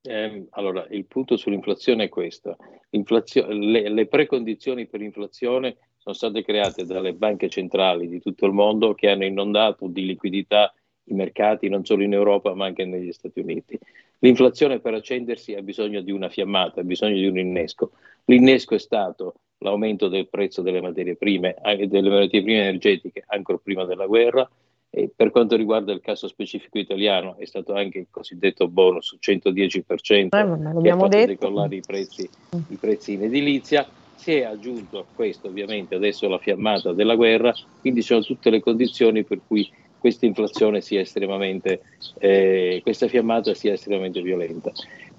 [0.04, 2.58] Eh, allora, il punto sull'inflazione è questo.
[2.90, 8.96] Le, le precondizioni per l'inflazione sono state create dalle banche centrali di tutto il mondo
[8.96, 10.74] che hanno inondato di liquidità
[11.12, 13.78] i mercati non solo in Europa ma anche negli Stati Uniti.
[14.20, 17.92] L'inflazione per accendersi ha bisogno di una fiammata, ha bisogno di un innesco.
[18.26, 23.60] L'innesco è stato l'aumento del prezzo delle materie prime, anche delle materie prime energetiche ancora
[23.62, 24.50] prima della guerra
[24.94, 30.10] e per quanto riguarda il caso specifico italiano è stato anche il cosiddetto bonus 110%
[30.10, 31.26] eh, che ha fatto detto.
[31.28, 32.30] decollare i prezzi,
[32.68, 37.54] i prezzi in edilizia si è aggiunto a questo ovviamente adesso la fiammata della guerra,
[37.80, 39.68] quindi sono tutte le condizioni per cui
[40.02, 41.84] questa inflazione sia estremamente,
[42.18, 44.72] eh, questa fiammata sia estremamente violenta.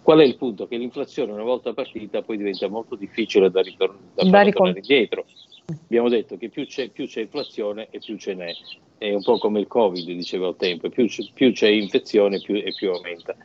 [0.02, 0.66] Qual è il punto?
[0.66, 5.24] Che l'inflazione una volta partita poi diventa molto difficile da, ritor- da, da tornare indietro.
[5.84, 8.52] Abbiamo detto che più c'è, più c'è, inflazione e più ce n'è.
[8.98, 12.56] È un po' come il Covid, dicevo al tempo, più c'è, più c'è infezione più,
[12.56, 13.36] e più aumenta.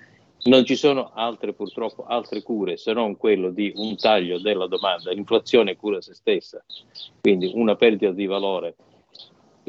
[0.46, 5.12] Non ci sono altre, purtroppo, altre cure se non quello di un taglio della domanda.
[5.12, 6.66] L'inflazione cura se stessa,
[7.22, 8.76] quindi una perdita di valore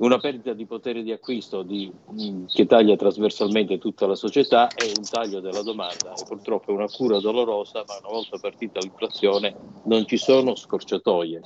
[0.00, 4.84] una perdita di potere di acquisto di, mm, che taglia trasversalmente tutta la società è
[4.96, 9.54] un taglio della domanda e purtroppo è una cura dolorosa, ma una volta partita l'inflazione
[9.84, 11.40] non ci sono scorciatoie,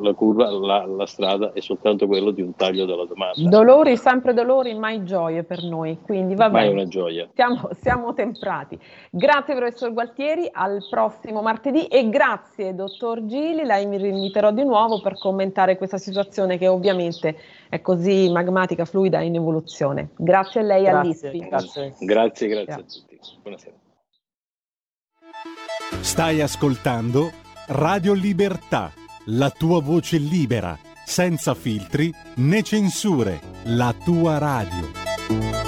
[0.00, 3.48] la, curva, la, la strada è soltanto quello di un taglio della domanda.
[3.48, 6.66] Dolori, sempre dolori, mai gioie per noi, quindi va bene.
[6.66, 7.28] Mai una gioia.
[7.34, 8.78] Siamo, siamo temprati.
[9.10, 15.00] Grazie professor Gualtieri, al prossimo martedì e grazie dottor Gili, lei mi rinviterò di nuovo
[15.00, 17.36] per commentare questa situazione che ovviamente
[17.68, 17.97] è così
[18.30, 20.10] magmatica, fluida in evoluzione.
[20.16, 21.38] Grazie a lei e all'ISPI.
[21.38, 23.18] Grazie, grazie, grazie a tutti.
[23.42, 23.74] Buonasera.
[26.00, 27.30] Stai ascoltando
[27.68, 28.90] Radio Libertà,
[29.26, 35.67] la tua voce libera, senza filtri né censure, la tua radio.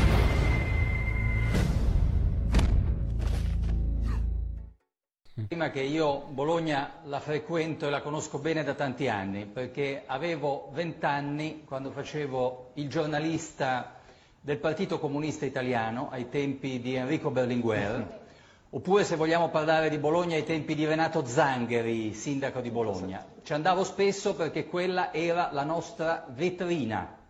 [5.51, 10.69] Prima che io Bologna la frequento e la conosco bene da tanti anni, perché avevo
[10.71, 13.95] vent'anni quando facevo il giornalista
[14.39, 18.21] del Partito Comunista Italiano ai tempi di Enrico Berlinguer,
[18.71, 23.21] oppure se vogliamo parlare di Bologna ai tempi di Renato Zangheri, sindaco di Bologna.
[23.43, 27.20] Ci andavo spesso perché quella era la nostra vetrina,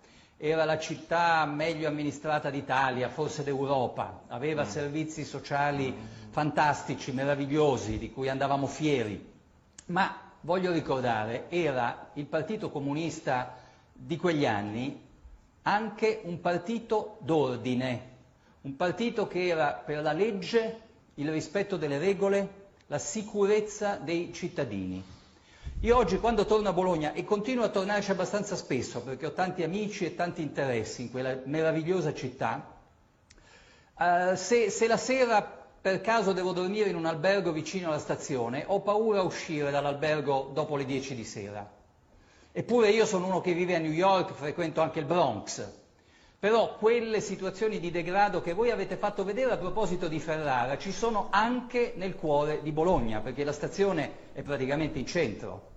[0.43, 4.67] era la città meglio amministrata d'Italia, forse d'Europa, aveva mm.
[4.67, 5.95] servizi sociali
[6.32, 9.23] fantastici, meravigliosi, di cui andavamo fieri,
[9.86, 13.56] ma voglio ricordare, era il Partito Comunista
[13.93, 14.99] di quegli anni
[15.62, 18.10] anche un partito d'ordine,
[18.62, 20.82] un partito che era per la legge,
[21.15, 25.04] il rispetto delle regole, la sicurezza dei cittadini.
[25.84, 29.63] Io oggi quando torno a Bologna, e continuo a tornarci abbastanza spesso perché ho tanti
[29.63, 32.78] amici e tanti interessi in quella meravigliosa città,
[33.98, 38.63] eh, se, se la sera per caso devo dormire in un albergo vicino alla stazione,
[38.67, 41.67] ho paura a uscire dall'albergo dopo le 10 di sera.
[42.52, 45.67] Eppure io sono uno che vive a New York, frequento anche il Bronx.
[46.38, 50.91] però quelle situazioni di degrado che voi avete fatto vedere a proposito di Ferrara ci
[50.91, 55.70] sono anche nel cuore di Bologna, perché la stazione è praticamente in centro.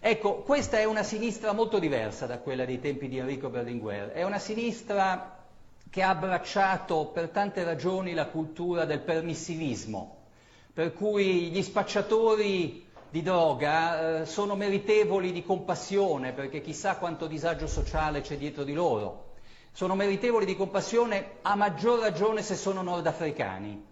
[0.00, 4.22] Ecco, questa è una sinistra molto diversa da quella dei tempi di Enrico Berlinguer, è
[4.22, 5.44] una sinistra
[5.90, 10.26] che ha abbracciato per tante ragioni la cultura del permissivismo,
[10.72, 17.66] per cui gli spacciatori di droga eh, sono meritevoli di compassione perché chissà quanto disagio
[17.66, 19.32] sociale c'è dietro di loro,
[19.72, 23.87] sono meritevoli di compassione a maggior ragione se sono nordafricani.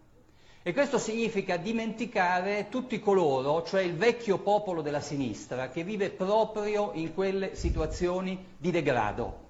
[0.66, 6.90] E questo significa dimenticare tutti coloro, cioè il vecchio popolo della sinistra, che vive proprio
[6.94, 9.46] in quelle situazioni di degrado,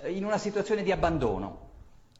[0.00, 1.70] eh, in una situazione di abbandono.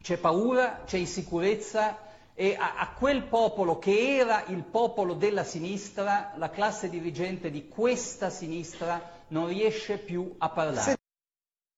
[0.03, 1.97] C'è paura, c'è insicurezza
[2.35, 7.69] e a, a, quel popolo che era il popolo della sinistra, la classe dirigente di
[7.69, 10.97] questa sinistra non riesce più a parlare.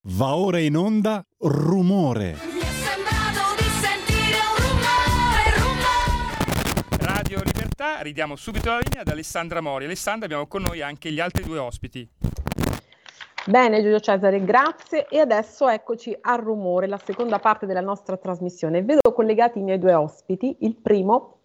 [0.05, 2.52] Va ora in onda rumore.
[7.75, 9.85] Libertà, ridiamo subito la linea ad Alessandra Mori.
[9.85, 12.07] Alessandra, abbiamo con noi anche gli altri due ospiti.
[13.47, 18.83] Bene Giulio Cesare, grazie e adesso eccoci al rumore, la seconda parte della nostra trasmissione.
[18.83, 21.39] Vedo collegati i miei due ospiti, il primo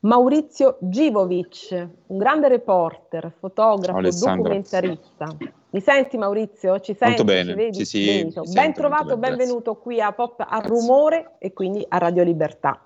[0.00, 5.36] Maurizio Givovic, un grande reporter, fotografo, documentarista.
[5.70, 6.78] Mi senti Maurizio?
[6.80, 7.22] Ci senti?
[7.22, 7.84] Molto bene, ci vedi?
[7.86, 12.22] sì, sì, ben trovato, bene, benvenuto qui a Pop a Rumore e quindi a Radio
[12.22, 12.78] Libertà.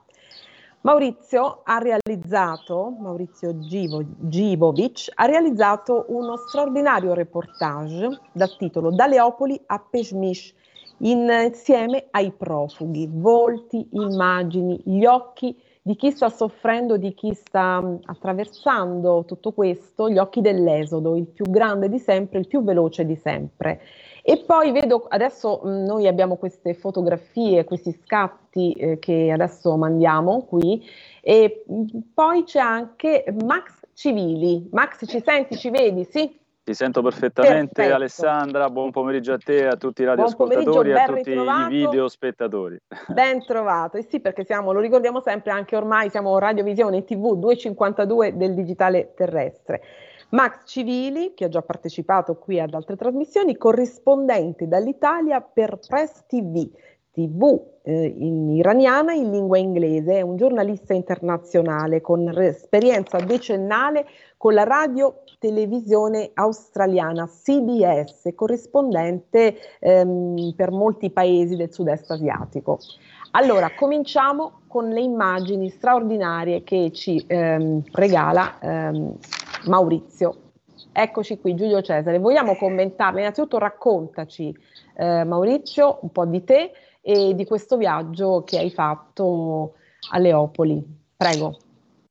[0.80, 9.60] Maurizio ha realizzato, Maurizio Givo, Givovic, ha realizzato uno straordinario reportage dal titolo Da Leopoli
[9.66, 10.54] a Peshmish,
[10.98, 19.24] insieme ai profughi, volti, immagini, gli occhi di chi sta soffrendo, di chi sta attraversando
[19.24, 23.80] tutto questo, gli occhi dell'esodo, il più grande di sempre, il più veloce di sempre.
[24.30, 30.44] E poi vedo, adesso mh, noi abbiamo queste fotografie, questi scatti eh, che adesso mandiamo
[30.44, 30.86] qui,
[31.22, 34.68] e mh, poi c'è anche Max Civili.
[34.70, 36.04] Max, ci senti, ci vedi?
[36.04, 36.38] Sì?
[36.62, 37.94] Ti sento perfettamente Perfetto.
[37.94, 41.72] Alessandra, buon pomeriggio a te, a tutti i radioascoltatori e a tutti ritrovato.
[41.72, 42.78] i videospettatori.
[43.06, 48.36] Ben trovato, e sì perché siamo, lo ricordiamo sempre, anche ormai siamo Radiovisione TV 252
[48.36, 49.80] del digitale terrestre.
[50.30, 56.68] Max Civili, che ha già partecipato qui ad altre trasmissioni, corrispondente dall'Italia per Press TV,
[57.10, 64.52] TV eh, in iraniana in lingua inglese, è un giornalista internazionale con esperienza decennale con
[64.52, 72.78] la radio televisione australiana CBS, corrispondente ehm, per molti paesi del sud-est asiatico.
[73.32, 79.14] Allora, cominciamo con le immagini straordinarie che ci ehm, regala ehm,
[79.66, 80.42] Maurizio.
[80.92, 82.18] Eccoci qui, Giulio Cesare.
[82.18, 83.20] Vogliamo commentarle?
[83.20, 84.56] Innanzitutto raccontaci,
[84.96, 89.74] eh, Maurizio, un po' di te e di questo viaggio che hai fatto
[90.10, 90.84] a Leopoli.
[91.16, 91.58] Prego.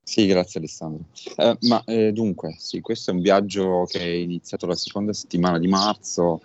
[0.03, 1.03] Sì, grazie Alessandro.
[1.35, 5.59] Eh, ma eh, dunque, sì, questo è un viaggio che è iniziato la seconda settimana
[5.59, 6.39] di marzo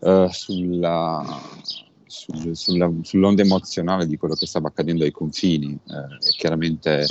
[0.00, 1.22] eh, sulla,
[2.06, 5.78] sul, sulla, sull'onda emozionale di quello che stava accadendo ai confini.
[5.86, 7.06] Eh, chiaramente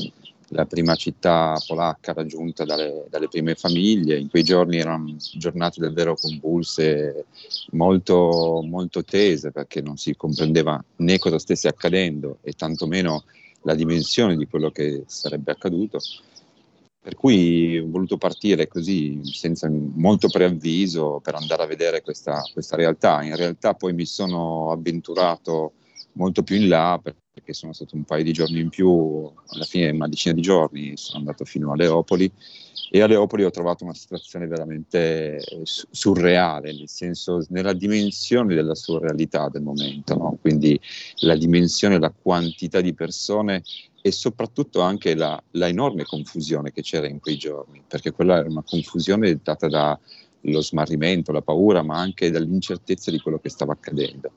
[0.49, 6.15] la prima città polacca raggiunta dalle, dalle, prime famiglie, in quei giorni erano giornate davvero
[6.15, 7.25] convulse,
[7.71, 13.23] molto, molto tese perché non si comprendeva né cosa stesse accadendo e tantomeno
[13.62, 15.99] la dimensione di quello che sarebbe accaduto.
[17.01, 22.75] Per cui ho voluto partire così, senza molto preavviso, per andare a vedere questa, questa
[22.75, 23.21] realtà.
[23.21, 25.73] In realtà poi mi sono avventurato
[26.13, 26.99] molto più in là
[27.36, 30.95] perché sono stato un paio di giorni in più, alla fine una decina di giorni,
[30.95, 32.32] sono andato fino a Leopoli
[32.89, 35.41] e a Leopoli ho trovato una situazione veramente
[35.91, 40.38] surreale, nel senso, nella dimensione della surrealità del momento, no?
[40.39, 40.80] quindi
[41.24, 43.63] la dimensione, la quantità di persone
[44.02, 48.48] e soprattutto anche la, la enorme confusione che c'era in quei giorni, perché quella era
[48.48, 54.32] una confusione data dallo smarrimento, la paura, ma anche dall'incertezza di quello che stava accadendo.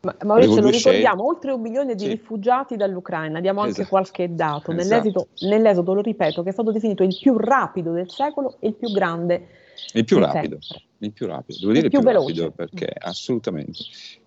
[0.00, 2.10] Ma, Maurizio, lo ricordiamo, oltre un milione di sì.
[2.10, 3.88] rifugiati dall'Ucraina, diamo anche esatto.
[3.88, 5.46] qualche dato, nell'esodo, esatto.
[5.48, 8.92] nell'esodo, lo ripeto, che è stato definito il più rapido del secolo e il più
[8.92, 9.48] grande.
[9.94, 10.58] Il più rapido,
[10.98, 13.78] il più rapido, devo dire il più, più rapido perché assolutamente.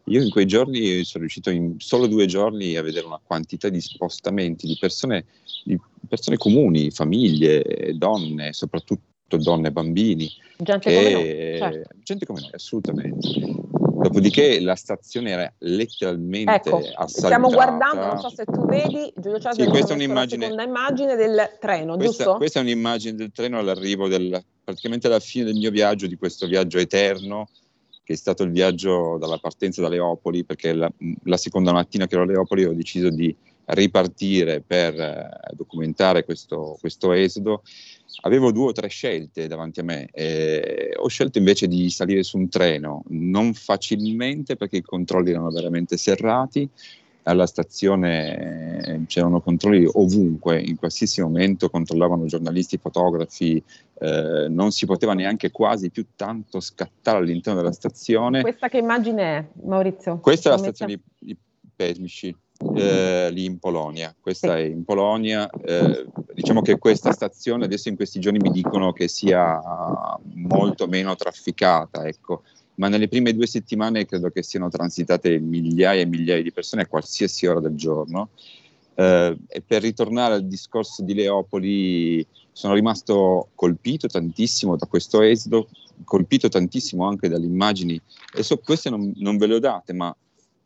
[0.05, 3.79] Io in quei giorni sono riuscito in solo due giorni a vedere una quantità di
[3.79, 5.25] spostamenti di persone,
[5.63, 10.29] di persone comuni, famiglie, donne, soprattutto donne e bambini.
[10.57, 11.89] Gente che, come noi, certo.
[12.03, 13.69] Gente come noi, assolutamente.
[14.01, 17.07] Dopodiché la stazione era letteralmente ecco, assaltata.
[17.07, 21.57] Stiamo guardando, non so se tu vedi, Giulio Cesare, sì, questa è un'immagine, immagine del
[21.59, 22.37] treno, questa, giusto?
[22.37, 26.47] Questa è un'immagine del treno all'arrivo, del, praticamente alla fine del mio viaggio, di questo
[26.47, 27.49] viaggio eterno,
[28.03, 30.91] che è stato il viaggio dalla partenza da Leopoli, perché la,
[31.23, 33.35] la seconda mattina che ero a Leopoli ho deciso di
[33.65, 37.61] ripartire per eh, documentare questo, questo, esodo,
[38.21, 40.09] avevo due o tre scelte davanti a me.
[40.11, 45.49] Eh, ho scelto invece di salire su un treno, non facilmente perché i controlli erano
[45.49, 46.69] veramente serrati.
[47.23, 53.61] Alla stazione eh, c'erano controlli ovunque, in qualsiasi momento controllavano giornalisti, fotografi,
[53.99, 58.41] eh, non si poteva neanche quasi più tanto scattare all'interno della stazione.
[58.41, 60.17] Questa che immagine è, Maurizio?
[60.17, 61.37] Questa è la stazione di, di
[61.75, 62.35] Pesmici
[62.75, 64.15] eh, lì in Polonia.
[64.19, 65.49] Questa è in Polonia.
[66.33, 69.59] Diciamo che questa stazione adesso in questi giorni mi dicono che sia
[70.33, 72.43] molto meno trafficata, ecco.
[72.75, 76.87] ma nelle prime due settimane credo che siano transitate migliaia e migliaia di persone a
[76.87, 78.29] qualsiasi ora del giorno.
[78.93, 85.69] Eh, e per ritornare al discorso di Leopoli, sono rimasto colpito tantissimo da questo esodo,
[86.03, 87.99] colpito tantissimo anche dalle immagini,
[88.33, 90.15] e so, queste non, non ve le ho date, ma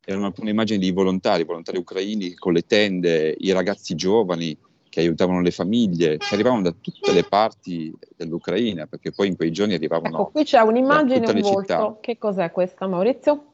[0.04, 4.56] erano alcune immagini di volontari, volontari ucraini con le tende, i ragazzi giovani
[4.96, 9.52] che aiutavano le famiglie, che arrivavano da tutte le parti dell'Ucraina, perché poi in quei
[9.52, 10.22] giorni arrivavano.
[10.22, 11.60] Ecco, qui c'è un'immagine, un volto.
[11.60, 11.98] Città.
[12.00, 13.46] Che cos'è questa, Maurizio?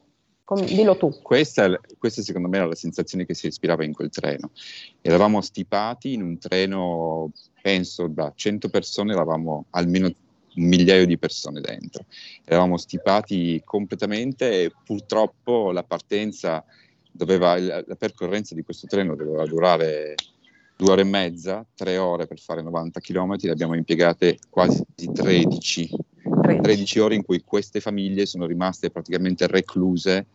[0.44, 1.12] Com- dillo tu.
[1.20, 4.52] Questa, questa, secondo me era la sensazione che si respirava in quel treno.
[5.00, 11.60] Eravamo stipati in un treno, penso da 100 persone, eravamo almeno un migliaio di persone
[11.60, 12.04] dentro.
[12.44, 16.64] Eravamo stipati completamente e purtroppo la partenza
[17.10, 20.14] doveva, la, la percorrenza di questo treno doveva durare
[20.82, 25.90] due ore e mezza, tre ore per fare 90 km, le abbiamo impiegate quasi 13,
[26.60, 30.26] 13 ore in cui queste famiglie sono rimaste praticamente recluse.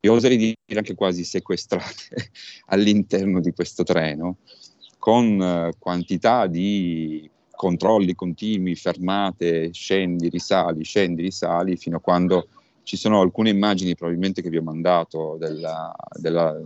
[0.00, 2.30] E oserei dire anche quasi sequestrate
[2.68, 4.38] all'interno di questo treno,
[4.98, 12.48] con eh, quantità di controlli continui, fermate, scendi, risali, scendi, risali, fino a quando
[12.84, 16.58] ci sono alcune immagini probabilmente che vi ho mandato della, della,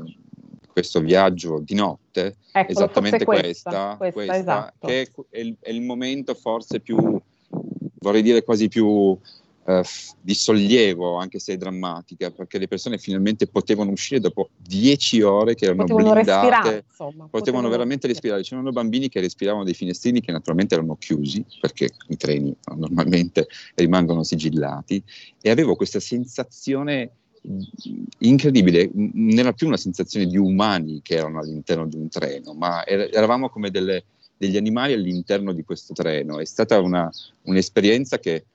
[0.74, 4.86] questo viaggio di notte, ecco, esattamente questa, questa, questa, questa esatto.
[4.88, 6.98] che è il, è il, momento forse più,
[8.00, 9.16] vorrei dire quasi più
[9.66, 9.80] Uh,
[10.20, 15.54] di sollievo, anche se è drammatica, perché le persone finalmente potevano uscire dopo dieci ore
[15.54, 18.42] che erano potevano blindate, respirare, insomma, potevano, potevano veramente respirare.
[18.42, 24.22] C'erano bambini che respiravano dei finestrini che naturalmente erano chiusi, perché i treni normalmente rimangono
[24.22, 25.02] sigillati,
[25.40, 27.10] e avevo questa sensazione
[28.18, 32.86] incredibile, non era più una sensazione di umani che erano all'interno di un treno, ma
[32.86, 34.04] eravamo come delle,
[34.36, 36.38] degli animali all'interno di questo treno.
[36.38, 37.10] È stata una,
[37.42, 38.46] un'esperienza che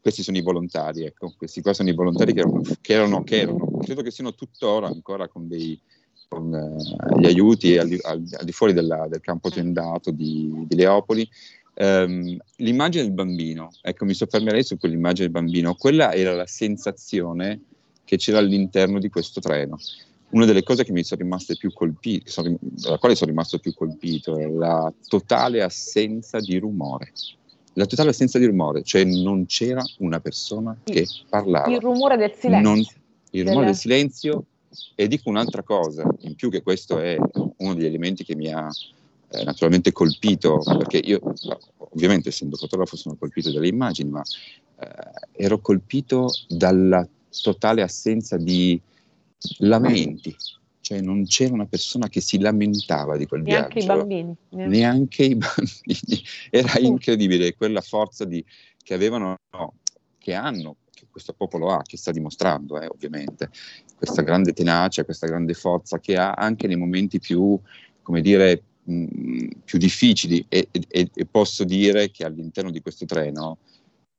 [0.00, 3.40] questi sono i volontari, ecco, questi qua sono i volontari che erano, che erano, che
[3.40, 5.78] erano credo che siano tuttora ancora con, dei,
[6.26, 10.74] con uh, gli aiuti al, al, al, di fuori della, del campo tendato di, di
[10.76, 11.28] Leopoli.
[11.74, 17.60] Um, l'immagine del bambino, ecco, mi soffermerei su quell'immagine del bambino, quella era la sensazione
[18.10, 19.78] che c'era all'interno di questo treno.
[20.30, 24.36] Una delle cose che mi sono rimaste più colpite, dalla quale sono rimasto più colpito,
[24.36, 27.12] è la totale assenza di rumore
[27.74, 31.72] la totale assenza di rumore, cioè non c'era una persona che parlava.
[31.72, 32.68] Il rumore del silenzio.
[32.68, 32.84] Non,
[33.30, 34.44] il rumore del silenzio
[34.96, 37.16] e dico un'altra cosa, in più che questo è
[37.58, 38.68] uno degli elementi che mi ha
[39.30, 41.20] eh, naturalmente colpito, perché io
[41.76, 44.22] ovviamente essendo fotografo sono colpito dalle immagini, ma
[44.80, 47.06] eh, ero colpito dalla
[47.42, 48.80] totale assenza di
[49.58, 50.34] lamenti,
[50.80, 53.92] cioè non c'era una persona che si lamentava di quel neanche viaggio.
[53.92, 54.76] I bambini, neanche.
[54.76, 56.24] neanche i bambini.
[56.50, 58.44] Era incredibile quella forza di,
[58.82, 59.74] che avevano, no,
[60.18, 63.50] che hanno, che questo popolo ha, che sta dimostrando, eh, ovviamente,
[63.96, 67.58] questa grande tenacia, questa grande forza che ha anche nei momenti più,
[68.02, 70.44] come dire, mh, più difficili.
[70.48, 73.58] E, e, e posso dire che all'interno di questo treno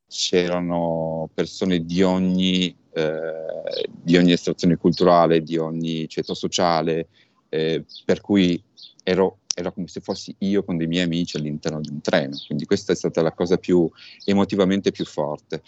[0.07, 7.07] c'erano persone di ogni eh, di ogni estrazione culturale, di ogni ceto sociale,
[7.49, 8.61] eh, per cui
[9.03, 12.65] ero, era come se fossi io con dei miei amici all'interno di un treno, quindi
[12.65, 13.89] questa è stata la cosa più
[14.25, 15.61] emotivamente più forte.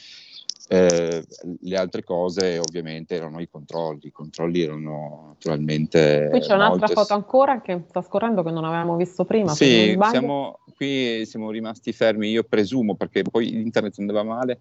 [0.70, 1.24] Eh,
[1.60, 6.30] le altre cose ovviamente erano i controlli, i controlli erano naturalmente...
[6.32, 6.94] Qui c'è un'altra molte...
[6.94, 9.54] foto ancora che sta scorrendo che non avevamo visto prima.
[9.54, 14.58] Sì, siamo, qui siamo rimasti fermi, io presumo perché poi internet andava male,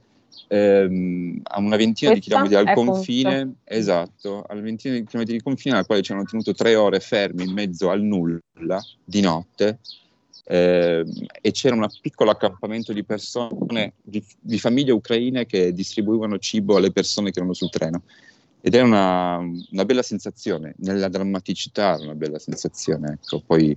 [0.48, 3.56] ehm, a una ventina Questa di chilometri dal confine, questo.
[3.64, 7.00] esatto, a una ventina di chilometri di confine, alla quale ci hanno tenuto tre ore
[7.00, 8.40] fermi in mezzo al nulla
[9.04, 9.78] di notte.
[10.44, 11.04] Eh,
[11.40, 16.90] e c'era un piccolo accampamento di persone, di, di, famiglie ucraine che distribuivano cibo alle
[16.90, 18.02] persone che erano sul treno.
[18.60, 23.18] Ed è una, una bella sensazione, nella drammaticità una bella sensazione.
[23.20, 23.40] Ecco.
[23.44, 23.76] Poi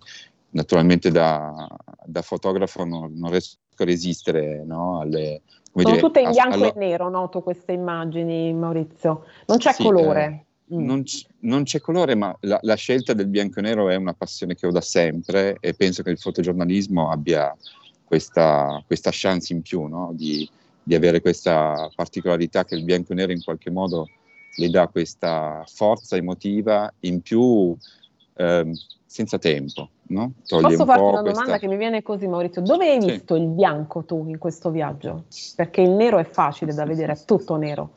[0.52, 1.68] naturalmente da,
[2.06, 5.42] da fotografo non, non, riesco resistere no, alle...
[5.82, 6.74] Sono dire, tutte in bianco allo...
[6.74, 9.26] e nero, noto queste immagini, Maurizio.
[9.48, 10.46] Non c'è sì, colore.
[10.70, 10.86] Eh, mm.
[10.86, 14.14] non, c- non, c'è colore, ma la, la, scelta del bianco e nero è una
[14.14, 17.54] passione che ho da sempre e penso che il fotogiornalismo abbia
[18.06, 20.12] questa, questa chance in più no?
[20.14, 20.50] di,
[20.82, 24.08] di avere questa particolarità che il bianco e nero in qualche modo
[24.58, 27.76] le dà questa forza emotiva in più
[28.36, 28.72] ehm,
[29.16, 29.92] senza tempo.
[30.08, 30.34] No?
[30.46, 31.40] Posso farti una questa...
[31.40, 32.62] domanda che mi viene così Maurizio?
[32.62, 33.42] Dove hai visto sì.
[33.42, 35.24] il bianco tu in questo viaggio?
[35.56, 37.92] Perché il nero è facile da vedere, è tutto nero.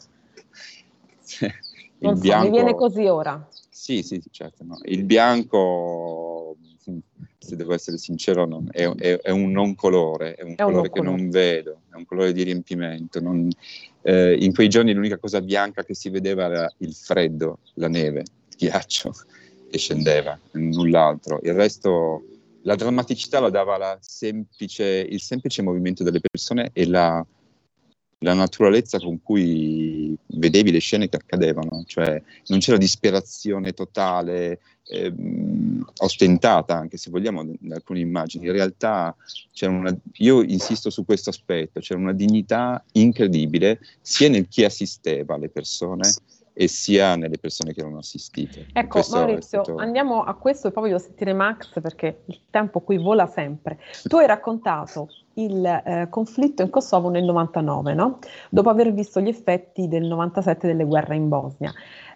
[1.98, 2.44] non so, bianco...
[2.44, 3.48] mi viene così ora.
[3.68, 4.62] Sì, sì, certo.
[4.62, 4.78] No.
[4.84, 6.54] Il bianco,
[7.38, 10.76] se devo essere sincero, non, è, è, è, un non colore, è un è colore
[10.76, 11.16] un che colore.
[11.16, 13.20] non vedo, è un colore di riempimento.
[13.20, 13.48] Non,
[14.02, 18.20] eh, in quei giorni l'unica cosa bianca che si vedeva era il freddo, la neve,
[18.20, 19.12] il ghiaccio
[19.70, 21.40] e scendeva, null'altro.
[21.42, 22.24] Il resto,
[22.62, 27.24] la drammaticità la dava semplice, il semplice movimento delle persone e la,
[28.18, 35.84] la, naturalezza con cui vedevi le scene che accadevano, cioè non c'era disperazione totale, ehm,
[35.98, 38.46] ostentata, anche se vogliamo, in alcune immagini.
[38.46, 39.14] In realtà
[39.52, 45.34] c'era una, io insisto su questo aspetto, c'era una dignità incredibile sia nel chi assisteva
[45.34, 46.10] alle persone,
[46.60, 48.66] e sia nelle persone che erano assistite.
[48.72, 49.76] Ecco, Maurizio, stato...
[49.76, 53.78] andiamo a questo e poi voglio sentire Max perché il tempo qui vola sempre.
[54.02, 58.18] Tu hai raccontato il eh, conflitto in Kosovo nel 99, no?
[58.50, 61.72] dopo aver visto gli effetti del 97 delle guerre in Bosnia.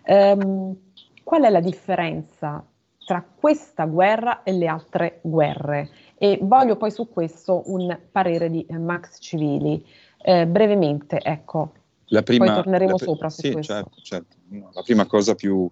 [0.06, 0.76] Um,
[1.22, 2.66] qual è la differenza
[3.06, 5.88] tra questa guerra e le altre guerre?
[6.18, 9.86] E voglio poi su questo un parere di eh, Max Civili.
[10.20, 11.74] Eh, brevemente, ecco,
[12.12, 14.36] la prima, Poi torneremo la, sopra sì, certo, certo.
[14.72, 15.68] La prima cosa più,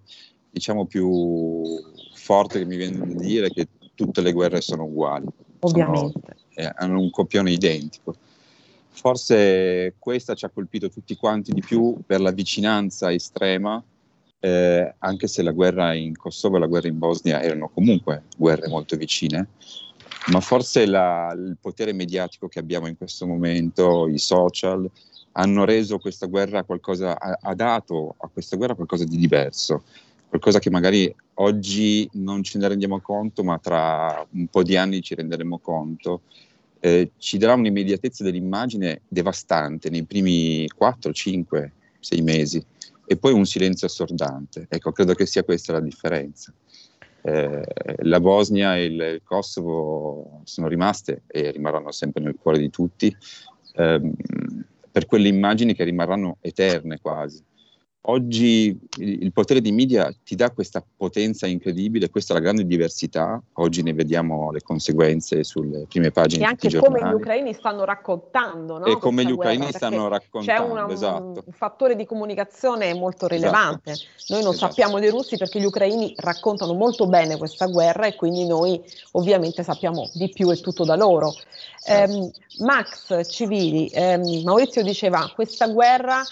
[0.49, 1.61] diciamo, più
[2.13, 5.27] forte che mi viene da dire è che tutte le guerre sono uguali.
[5.59, 6.19] Ovviamente.
[6.49, 8.15] Sono, eh, hanno un copione identico.
[8.89, 13.81] Forse questa ci ha colpito tutti quanti di più per la vicinanza estrema,
[14.39, 18.67] eh, anche se la guerra in Kosovo e la guerra in Bosnia erano comunque guerre
[18.67, 19.49] molto vicine,
[20.31, 24.89] ma forse la, il potere mediatico che abbiamo in questo momento, i social,
[25.33, 29.83] hanno reso questa guerra qualcosa, ha, dato a questa guerra qualcosa di diverso,
[30.27, 35.01] qualcosa che magari oggi non ce ne rendiamo conto, ma tra un po' di anni
[35.01, 36.21] ci renderemo conto.
[36.83, 42.65] Eh, ci darà un'immediatezza dell'immagine devastante nei primi 4, 5, 6 mesi
[43.05, 44.65] e poi un silenzio assordante.
[44.69, 46.53] Ecco, credo che sia questa la differenza.
[47.23, 47.63] Eh,
[48.03, 53.15] la Bosnia e il, Kosovo sono rimaste e rimarranno sempre nel cuore di tutti.
[53.73, 54.11] Eh,
[54.91, 57.43] per quelle immagini che rimarranno eterne quasi.
[58.05, 63.39] Oggi il potere di media ti dà questa potenza incredibile, questa è la grande diversità,
[63.53, 66.45] oggi ne vediamo le conseguenze sulle prime pagine.
[66.45, 68.79] E anche come gli ucraini stanno raccontando.
[68.79, 68.85] No?
[68.85, 70.63] E come gli ucraini guerra, stanno raccontando.
[70.63, 71.43] C'è una, esatto.
[71.45, 73.35] un fattore di comunicazione molto esatto.
[73.35, 73.91] rilevante.
[73.91, 74.33] Esatto.
[74.33, 74.71] Noi non esatto.
[74.71, 78.81] sappiamo dei russi perché gli ucraini raccontano molto bene questa guerra e quindi noi
[79.11, 81.35] ovviamente sappiamo di più e tutto da loro.
[81.83, 82.13] Certo.
[82.13, 82.31] Eh,
[82.63, 86.23] Max Civili, ehm, Maurizio diceva questa guerra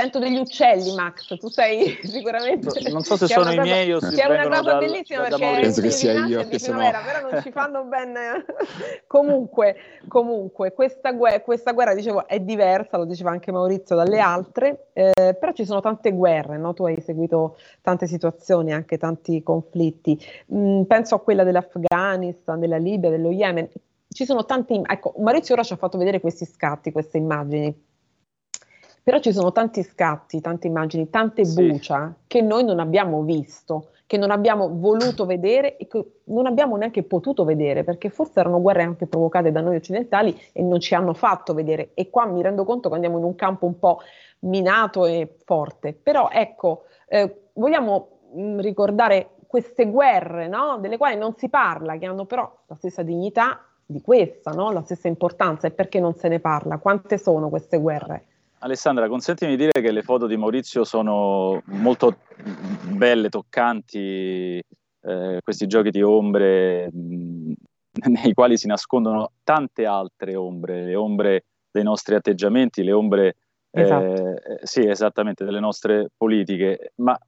[0.00, 1.36] sento degli uccelli, Max.
[1.38, 2.90] Tu sei sicuramente.
[2.90, 5.60] Non so se sono i miei o se È una cosa dal, bellissima da, perché
[5.60, 6.78] penso che sia io che sono.
[6.78, 8.14] però non ci fanno ben.
[9.06, 9.76] comunque,
[10.08, 15.36] comunque questa, guerra, questa, guerra, dicevo, è diversa, lo diceva anche Maurizio, dalle altre, eh,
[15.38, 16.72] però ci sono tante guerre, no?
[16.72, 20.18] Tu hai seguito tante situazioni, anche tanti conflitti.
[20.54, 23.68] Mm, penso a quella dell'Afghanistan, della Libia, dello Yemen.
[24.08, 24.80] Ci sono tanti.
[24.84, 27.88] Ecco, Maurizio ora ci ha fatto vedere questi scatti, queste immagini
[29.02, 31.68] però ci sono tanti scatti, tante immagini, tante sì.
[31.68, 36.76] bucia che noi non abbiamo visto, che non abbiamo voluto vedere e che non abbiamo
[36.76, 40.94] neanche potuto vedere, perché forse erano guerre anche provocate da noi occidentali e non ci
[40.94, 41.90] hanno fatto vedere.
[41.94, 44.00] E qua mi rendo conto che andiamo in un campo un po'
[44.40, 45.92] minato e forte.
[45.92, 50.78] Però ecco, eh, vogliamo mh, mm, ricordare queste guerre, no?
[50.78, 54.70] delle quali non si parla, che hanno però la stessa dignità di questa, no?
[54.70, 56.78] la stessa importanza, e perché non se ne parla?
[56.78, 58.26] Quante sono queste guerre?
[58.62, 62.18] Alessandra, consentimi di dire che le foto di Maurizio sono molto
[62.92, 64.62] belle, toccanti,
[65.02, 67.52] eh, questi giochi di ombre mh,
[68.22, 73.36] nei quali si nascondono tante altre ombre, le ombre dei nostri atteggiamenti, le ombre
[73.70, 74.40] eh, esatto.
[74.62, 76.92] sì, esattamente, delle nostre politiche.
[76.96, 77.18] Ma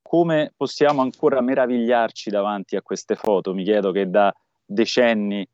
[0.00, 3.52] come possiamo ancora meravigliarci davanti a queste foto?
[3.52, 4.34] Mi chiedo che da
[4.64, 5.46] decenni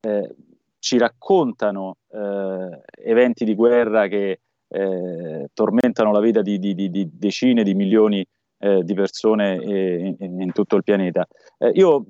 [0.00, 0.34] eh,
[0.80, 7.62] ci raccontano eh, eventi di guerra che eh, tormentano la vita di, di, di, decine
[7.62, 8.26] di milioni
[8.58, 11.26] eh, di persone in, in, tutto il pianeta.
[11.58, 12.04] Eh, io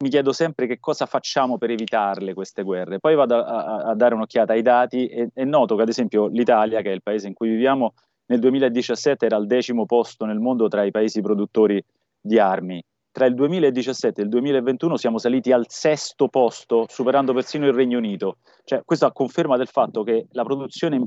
[0.00, 3.00] mi chiedo sempre che cosa facciamo per evitarle queste guerre.
[3.00, 6.26] Poi vado a, a, a dare un'occhiata ai dati e, e, noto che ad esempio
[6.26, 7.94] l'Italia, che è il paese in cui viviamo,
[8.26, 11.82] nel 2017 era al decimo posto nel mondo tra i paesi produttori
[12.20, 12.82] di armi.
[13.18, 17.98] Tra il 2017 e il 2021 siamo saliti al sesto posto, superando persino il Regno
[17.98, 18.36] Unito.
[18.62, 21.04] Cioè, questo conferma del fatto che la produzione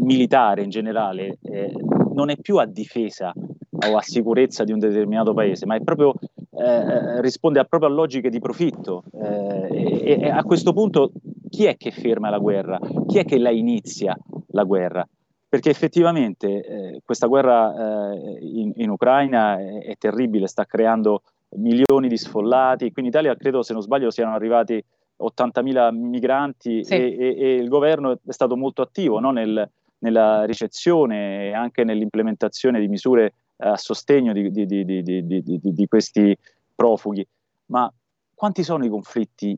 [0.00, 1.72] militare in generale eh,
[2.14, 6.14] non è più a difesa o a sicurezza di un determinato paese, ma è proprio,
[6.50, 9.04] eh, risponde a proprio a logiche di profitto.
[9.12, 11.12] Eh, e, e, a questo punto
[11.48, 12.80] chi è che ferma la guerra?
[13.06, 14.18] Chi è che la inizia
[14.48, 15.08] la guerra?
[15.48, 21.22] Perché effettivamente eh, questa guerra eh, in, in, Ucraina è, è, terribile, sta creando
[21.56, 22.92] milioni di sfollati.
[22.92, 24.82] Qui in Italia credo, se non sbaglio, siano arrivati
[25.22, 26.94] 80.000 migranti sì.
[26.94, 29.30] e, e, e, il governo è stato molto attivo no?
[29.30, 36.36] Nel, nella ricezione e anche nell'implementazione di misure a sostegno di, di, di, di, questi
[36.74, 37.26] profughi.
[37.66, 37.90] Ma
[38.34, 39.56] quanti sono i conflitti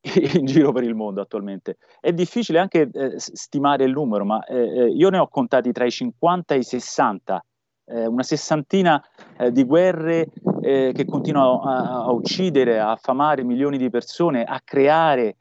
[0.34, 1.78] in giro per il mondo attualmente?
[2.00, 5.84] È difficile anche eh, stimare il numero, ma eh, eh io ne ho contati tra
[5.84, 7.44] i 50 e i 60,
[7.86, 9.02] eh, una sessantina
[9.38, 10.28] eh, di guerre
[10.60, 15.36] eh, che continuano a, a, uccidere, a affamare milioni di persone, a creare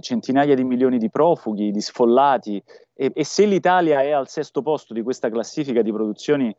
[0.00, 2.62] centinaia di milioni di profughi, di sfollati.
[2.94, 6.56] E, e se l'Italia è al sesto posto di questa classifica di produzioni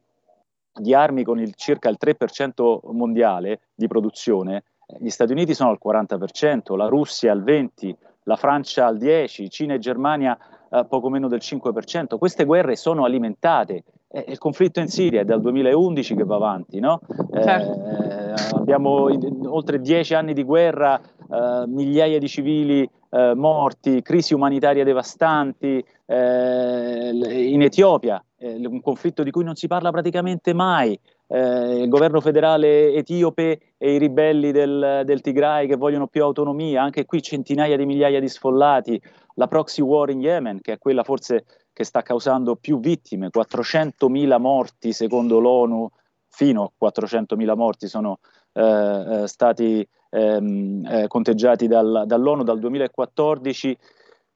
[0.80, 4.64] di armi con il, circa il 3% mondiale di produzione,
[5.00, 9.74] gli Stati Uniti sono al 40%, la Russia al 20%, la Francia al 10%, Cina
[9.74, 10.38] e Germania
[10.70, 12.18] eh, poco meno del 5%.
[12.18, 13.84] Queste guerre sono alimentate.
[14.10, 17.02] Eh, il conflitto in Siria è dal 2011 che va avanti, no?
[17.34, 18.56] Eh, certo.
[18.56, 24.84] abbiamo in, oltre dieci anni di guerra, eh, migliaia di civili eh, morti, crisi umanitarie
[24.84, 30.98] devastanti, eh, in Etiopia, eh, un conflitto di cui non si parla praticamente mai,
[31.28, 36.82] eh, il governo federale etiope e i ribelli del, del, Tigray che vogliono più autonomia,
[36.82, 39.02] anche qui centinaia di migliaia di sfollati,
[39.36, 44.40] la proxy war in Yemen, che è quella forse che sta causando più vittime, 400.000
[44.40, 45.90] morti secondo l'ONU,
[46.28, 48.20] fino a 400.000 morti sono
[48.54, 53.78] eh, eh, stati ehm, eh, conteggiati dal, dall'ONU dal 2014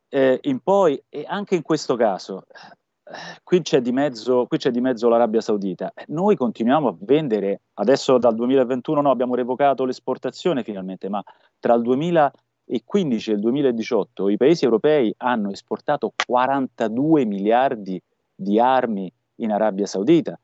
[0.09, 2.45] eh, in poi, e anche in questo caso,
[3.43, 5.91] qui c'è, di mezzo, qui c'è di mezzo l'Arabia Saudita.
[6.07, 11.23] Noi continuiamo a vendere, adesso dal 2021 no, abbiamo revocato l'esportazione finalmente, ma
[11.59, 18.01] tra il 2015 e il 2018 i paesi europei hanno esportato 42 miliardi
[18.35, 20.39] di armi in Arabia Saudita.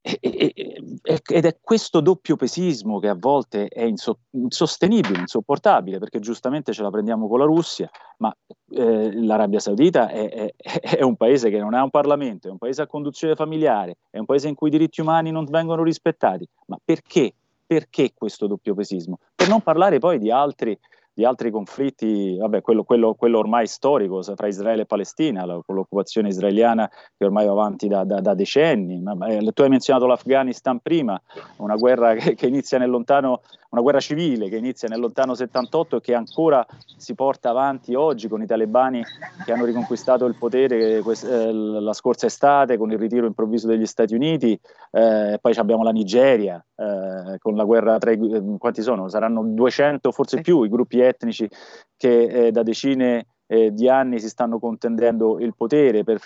[0.00, 6.90] Ed è questo doppio pesismo che a volte è insostenibile, insopportabile, perché giustamente ce la
[6.90, 8.34] prendiamo con la Russia, ma
[8.70, 10.54] eh, l'Arabia Saudita è, è,
[10.98, 14.18] è, un paese che non ha un Parlamento, è un paese a conduzione familiare, è
[14.18, 16.48] un paese in cui i diritti umani non vengono rispettati.
[16.66, 17.34] Ma perché?
[17.66, 19.18] Perché questo doppio pesismo?
[19.34, 20.78] Per non parlare poi di altri
[21.18, 25.74] di altri conflitti, vabbè, quello, quello, quello, ormai storico tra Israele e Palestina, la, con
[25.74, 29.00] l'occupazione israeliana che ormai va avanti da, da, da decenni.
[29.00, 31.20] Ma, eh, tu hai menzionato l'Afghanistan prima,
[31.56, 33.40] una guerra che, che, inizia nel lontano,
[33.70, 36.66] una guerra civile che inizia nel lontano 78 e che ancora
[36.96, 39.02] si porta avanti oggi con i talebani
[39.44, 44.14] che hanno riconquistato il potere eh, la scorsa estate con il ritiro improvviso degli Stati
[44.14, 44.58] Uniti.
[44.90, 49.08] Eh, poi abbiamo la Nigeria eh, con la guerra tra i, eh, quanti sono?
[49.08, 51.48] Saranno 200, forse più, i gruppi etnici
[51.96, 56.20] che eh, da decine eh, di anni si stanno contendendo il potere per,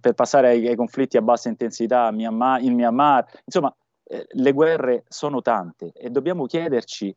[0.00, 3.24] per passare ai, ai, conflitti a bassa intensità Myanmar, in Myanmar.
[3.44, 3.74] Insomma,
[4.08, 7.14] eh, le guerre sono tante e dobbiamo chiederci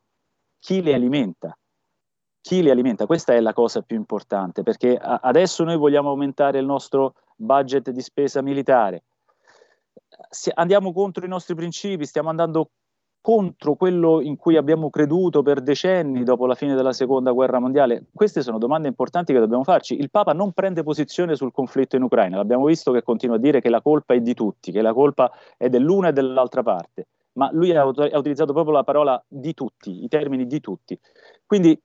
[0.59, 1.57] chi le alimenta.
[2.41, 3.05] Chi le alimenta?
[3.05, 7.91] Questa è la cosa più importante perché a- adesso noi vogliamo aumentare il nostro budget
[7.91, 9.03] di spesa militare.
[10.55, 12.71] Andiamo contro i nostri principi, stiamo andando
[13.22, 18.05] contro quello in cui abbiamo creduto per decenni dopo la fine della seconda guerra mondiale?
[18.13, 19.99] Queste sono domande importanti che dobbiamo farci.
[19.99, 23.61] Il Papa non prende posizione sul conflitto in Ucraina, l'abbiamo visto che continua a dire
[23.61, 27.49] che la colpa è di tutti, che la colpa è dell'una e dell'altra parte, ma
[27.51, 30.97] lui ha, ha utilizzato proprio la parola di tutti, i termini di tutti.
[31.45, 31.80] Quindi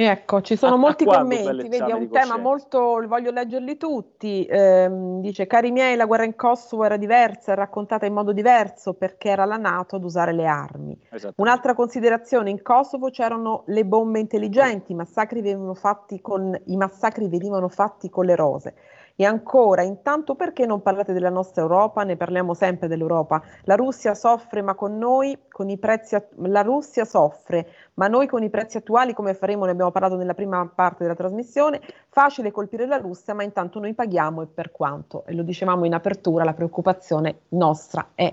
[0.00, 4.44] Ecco, ci sono a, molti a commenti, vedi, è un tema molto, voglio leggerli tutti,
[4.44, 4.88] eh,
[5.20, 9.30] dice, cari miei, la guerra in Kosovo era diversa, è raccontata in modo diverso perché
[9.30, 10.96] era la Nato ad usare le armi.
[11.38, 17.26] Un'altra considerazione, in Kosovo c'erano le bombe intelligenti, i massacri venivano fatti con, i massacri
[17.26, 18.74] venivano fatti con le rose.
[19.20, 22.04] E ancora, intanto perché non parlate della nostra Europa?
[22.04, 23.42] Ne parliamo sempre dell'Europa.
[23.64, 28.44] La Russia soffre, ma con noi, con i prezzi, la Russia soffre, ma noi con
[28.44, 32.86] i prezzi attuali, come faremo, ne abbiamo parlato nella prima parte della trasmissione, facile colpire
[32.86, 35.24] la Russia, ma intanto noi paghiamo e per quanto.
[35.26, 38.32] E lo dicevamo in apertura, la preoccupazione nostra è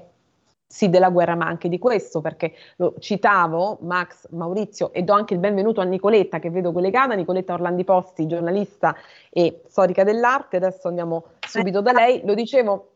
[0.67, 5.33] sì della guerra, ma anche di questo, perché lo citavo, Max, Maurizio, e do anche
[5.33, 8.95] il benvenuto a Nicoletta, che vedo collegata, Nicoletta Orlandi Posti, giornalista
[9.29, 12.89] e storica dell'arte, adesso andiamo subito da lei, lo dicevo,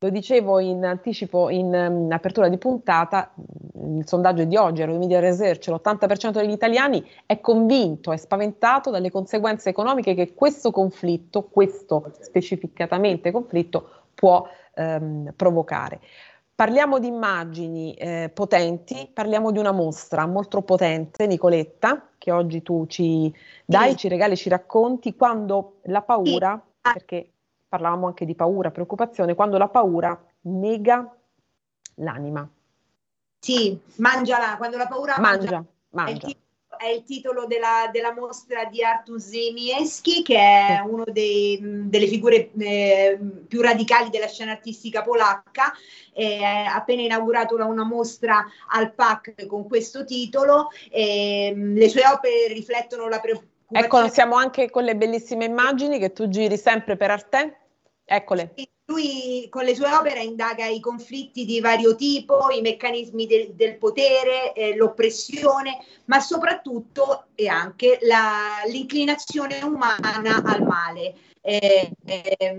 [0.00, 3.32] lo dicevo in anticipo, in, in apertura di puntata,
[3.74, 9.68] il sondaggio di oggi, Media Research, l'80% degli italiani è convinto, è spaventato dalle conseguenze
[9.68, 16.00] economiche che questo conflitto, questo specificatamente conflitto, può ehm, provocare.
[16.58, 22.84] Parliamo di immagini eh, potenti, parliamo di una mostra molto potente, Nicoletta, che oggi tu
[22.88, 23.32] ci
[23.64, 23.98] dai, sì.
[23.98, 26.92] ci regali, ci racconti, quando la paura, sì.
[26.92, 27.32] perché
[27.68, 31.16] parlavamo anche di paura, preoccupazione, quando la paura nega
[31.94, 32.50] l'anima.
[33.38, 35.64] Sì, mangiala, quando la paura mangia.
[35.90, 36.18] mangia.
[36.24, 36.37] mangia
[36.78, 43.18] è il titolo della, della mostra di Artur Zemieschi, che è una delle figure eh,
[43.46, 45.72] più radicali della scena artistica polacca.
[46.14, 50.68] Ha appena inaugurato una mostra al PAC con questo titolo.
[50.90, 53.84] E, le sue opere riflettono la preoccupazione.
[53.84, 57.60] Ecco, siamo anche con le bellissime immagini che tu giri sempre per Arte.
[58.04, 58.52] Eccole.
[58.56, 63.52] Sì lui con le sue opere indaga i conflitti di vario tipo, i meccanismi de-
[63.54, 71.14] del potere, eh, l'oppressione, ma soprattutto e anche la, l'inclinazione umana al male
[71.48, 72.56] eh, eh,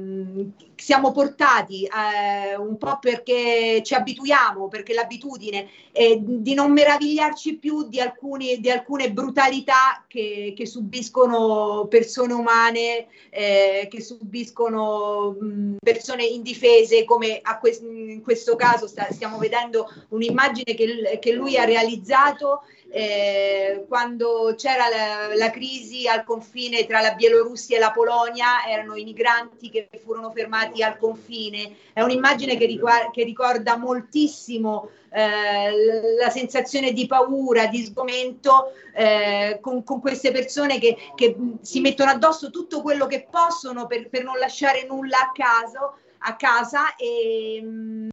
[0.75, 7.87] siamo portati eh, un po' perché ci abituiamo, perché l'abitudine è di non meravigliarci più
[7.87, 16.23] di, alcuni, di alcune brutalità che, che, subiscono persone umane, eh, che subiscono mh, persone
[16.23, 22.63] indifese, come que- in questo caso sta- stiamo vedendo un'immagine che, che lui ha realizzato
[22.91, 28.95] eh, quando c'era la, la, crisi al confine tra la Bielorussia e la Polonia, erano
[28.95, 31.75] i migranti che furono fermati al confine.
[31.93, 35.71] È un'immagine che, ricorda, che ricorda moltissimo eh,
[36.19, 42.11] la sensazione di paura, di sgomento eh, con, con, queste persone che, che, si mettono
[42.11, 48.09] addosso tutto quello che possono per, per non lasciare nulla a, caso, a casa e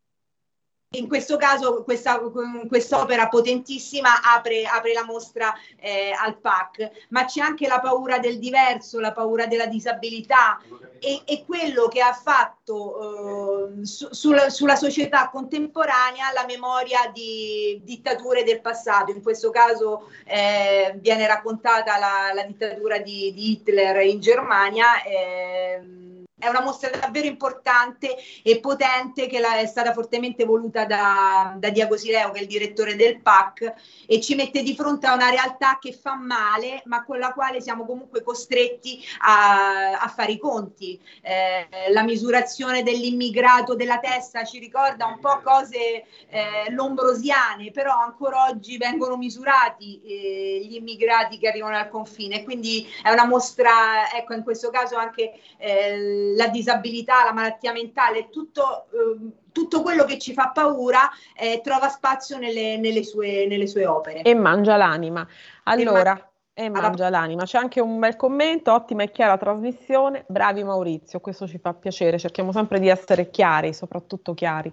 [0.96, 2.20] in questo caso questa
[3.00, 8.38] opera potentissima apre, apre, la mostra eh, al PAC, ma c'è anche la paura del
[8.38, 10.60] diverso, la paura della disabilità
[10.98, 17.80] e, e quello che ha fatto eh, su, sulla, sulla, società contemporanea la memoria di
[17.84, 19.10] dittature del passato.
[19.10, 24.86] In questo caso eh, viene raccontata la, la dittatura di, di, Hitler in Germania.
[26.38, 31.96] È una mostra davvero importante e potente che è stata fortemente voluta da, da Diago
[31.96, 33.72] Sileo, che è il direttore del PAC,
[34.06, 37.62] e ci mette di fronte a una realtà che fa male, ma con la quale
[37.62, 41.00] siamo comunque costretti a, a fare i conti.
[41.22, 48.44] Eh, la misurazione dell'immigrato della testa ci ricorda un po' cose eh, lombrosiane, però ancora
[48.50, 52.44] oggi vengono misurati eh, gli immigrati che arrivano al confine.
[52.44, 58.28] Quindi è una mostra, ecco, in questo caso anche eh, la disabilità, la malattia mentale,
[58.30, 63.66] tutto, eh, tutto quello che ci fa paura eh, trova spazio nelle, nelle, sue, nelle,
[63.66, 64.22] sue, opere.
[64.22, 65.26] E mangia l'anima.
[65.64, 66.12] Allora,
[66.52, 67.44] e, man- e mangia l'anima.
[67.44, 72.18] C'è anche un bel commento, ottima e chiara trasmissione, bravi Maurizio, questo ci fa piacere,
[72.18, 74.72] cerchiamo sempre di essere chiari, soprattutto chiari.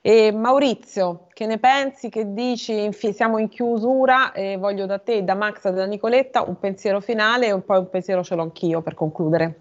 [0.00, 5.34] E Maurizio, che ne pensi, che dici, siamo in chiusura e voglio da te, da
[5.34, 8.94] Max e da Nicoletta un pensiero finale e poi un pensiero ce l'ho anch'io per
[8.94, 9.60] concludere.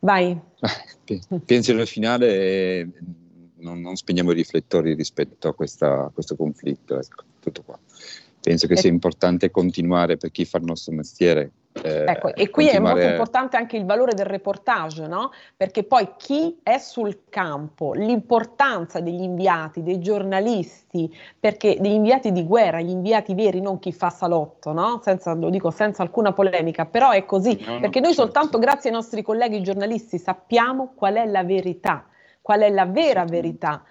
[0.00, 0.38] Vai.
[1.44, 2.90] Penso nel finale
[3.56, 6.98] non, non, spegniamo i riflettori rispetto a, questa, a questo conflitto.
[6.98, 7.78] Ecco, tutto qua.
[8.40, 11.50] Penso che sia importante continuare per chi fa il nostro mestiere
[11.82, 15.30] eh, ecco, e qui è molto importante anche il valore del reportage, no?
[15.56, 22.44] Perché poi chi è sul campo, l'importanza degli inviati, dei giornalisti, perché degli inviati di
[22.44, 25.00] guerra, gli inviati veri, non chi fa salotto, no?
[25.02, 28.22] Senza, lo dico senza alcuna polemica, però è così, no, perché noi certo.
[28.22, 32.06] soltanto grazie ai nostri colleghi giornalisti sappiamo qual è la verità,
[32.42, 33.84] qual è la vera verità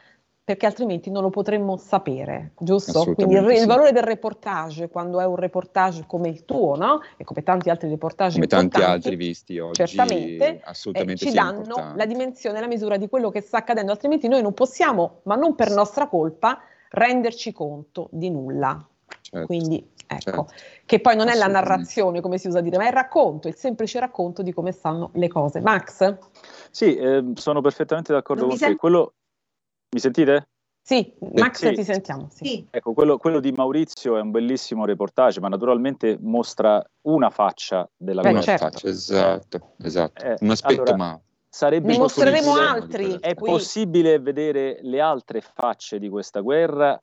[0.48, 3.04] perché altrimenti non lo potremmo sapere, giusto?
[3.16, 7.02] Quindi il, il, valore del reportage, quando è un reportage come il tuo, no?
[7.18, 11.58] E come tanti altri reportage come tanti altri visti oggi, certamente, assolutamente eh, ci danno
[11.58, 11.98] importante.
[11.98, 15.54] la dimensione, la misura di quello che sta accadendo, altrimenti noi non possiamo, ma non
[15.54, 18.88] per nostra colpa, renderci conto di nulla.
[19.20, 19.46] Certo.
[19.48, 20.48] Quindi ecco, certo.
[20.86, 23.56] che poi non è la narrazione, come si usa dire, ma è il racconto, il
[23.56, 25.60] semplice racconto di come stanno le cose.
[25.60, 26.18] Max?
[26.72, 28.76] Sì, eh, sono perfettamente d'accordo non con te.
[28.78, 29.14] Quello,
[29.90, 30.50] mi sentite?
[30.82, 31.74] Sì, Max sì.
[31.74, 32.30] ti sentiamo.
[32.32, 32.66] Sì.
[32.70, 38.22] Ecco, quello, quello, di Maurizio è un bellissimo reportage, ma naturalmente mostra una faccia della
[38.22, 38.66] Beh, certo.
[38.66, 40.24] Faccia, esatto, esatto.
[40.24, 41.20] Eh, un aspetto allora, ma.
[41.50, 43.50] sarebbe Ne mostreremo possibile- altri È qui.
[43.52, 46.98] possibile vedere le altre facce di questa guerra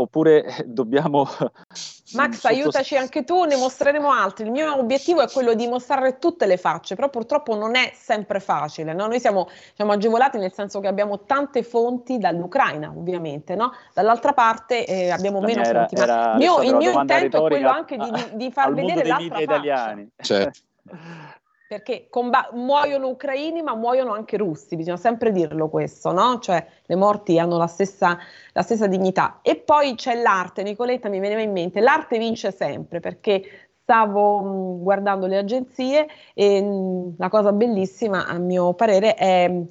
[0.00, 1.26] oppure dobbiamo
[2.14, 4.44] Max, sotto- aiutaci anche tu, ne mostreremo altri.
[4.46, 8.40] Il mio obiettivo è quello di mostrare tutte le facce, però purtroppo non è sempre
[8.40, 8.92] facile.
[8.94, 9.06] no?
[9.06, 13.72] Noi siamo, siamo agevolati nel senso che abbiamo tante fonti dall'Ucraina, ovviamente, no?
[13.92, 15.94] dall'altra parte eh, abbiamo La meno era- fonti.
[15.96, 19.28] Ma era, il mio, il mio intento è quello anche di, di- far vedere l'altra
[19.28, 19.42] faccia.
[19.42, 20.08] italiani.
[20.16, 20.60] Certo.
[21.68, 26.38] Perché comba- muoiono ucraini, ma muoiono anche russi, bisogna sempre dirlo questo, no?
[26.38, 28.16] Cioè le morti hanno la stessa,
[28.54, 29.40] la stessa dignità.
[29.42, 33.42] E poi c'è l'arte, Nicoletta mi veniva in mente, l'arte vince sempre perché
[33.82, 34.40] stavo
[34.78, 39.66] mh, guardando le agenzie e mh, la cosa bellissima, a mio parere, è mh,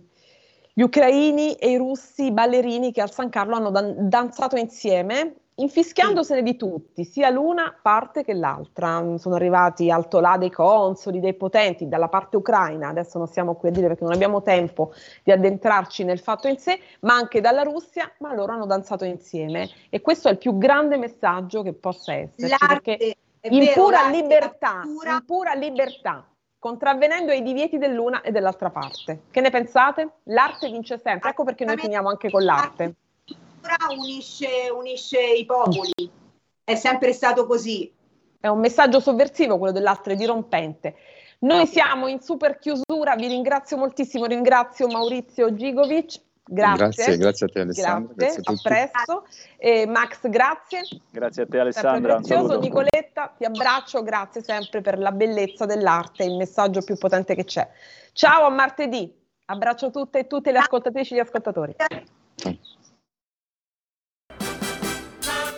[0.73, 6.43] gli ucraini e i russi ballerini che al San Carlo hanno dan- danzato insieme, infischiandosene
[6.43, 9.01] di tutti, sia l'una parte che l'altra.
[9.01, 13.69] Mm, Sono arrivati altolà dei consoli, dei potenti dalla parte ucraina, adesso non stiamo qui
[13.69, 14.93] a dire perché non abbiamo tempo
[15.23, 19.69] di addentrarci nel fatto in sé, ma anche dalla Russia, ma loro hanno danzato insieme.
[19.89, 24.81] E questo è il più grande messaggio che possa esserci, perché in vero, pura libertà,
[24.83, 26.27] cultura- in pura libertà,
[26.59, 29.21] contravvenendo ai divieti dell'una e dell'altra parte.
[29.31, 30.09] Che ne pensate?
[30.25, 32.95] L'arte vince sempre, ecco perché noi finiamo anche con l'arte.
[33.89, 36.11] Unisce, unisce i popoli,
[36.63, 37.91] è sempre stato così.
[38.39, 40.95] È un messaggio sovversivo quello dell'altro, è dirompente.
[41.39, 46.77] Noi siamo in super chiusura, vi ringrazio moltissimo, ringrazio Maurizio Gigovic, grazie.
[46.77, 49.27] Grazie, grazie a te Alessandro, Grazie, grazie a presto.
[49.57, 50.81] E Max, grazie.
[51.11, 52.59] Grazie a te Alessandra, prezioso.
[52.59, 57.67] Nicoletta, ti abbraccio, grazie sempre per la bellezza dell'arte, il messaggio più potente che c'è.
[58.13, 59.13] Ciao, a martedì.
[59.45, 61.75] Abbraccio tutte e tutte le ascoltatrici e gli ascoltatori.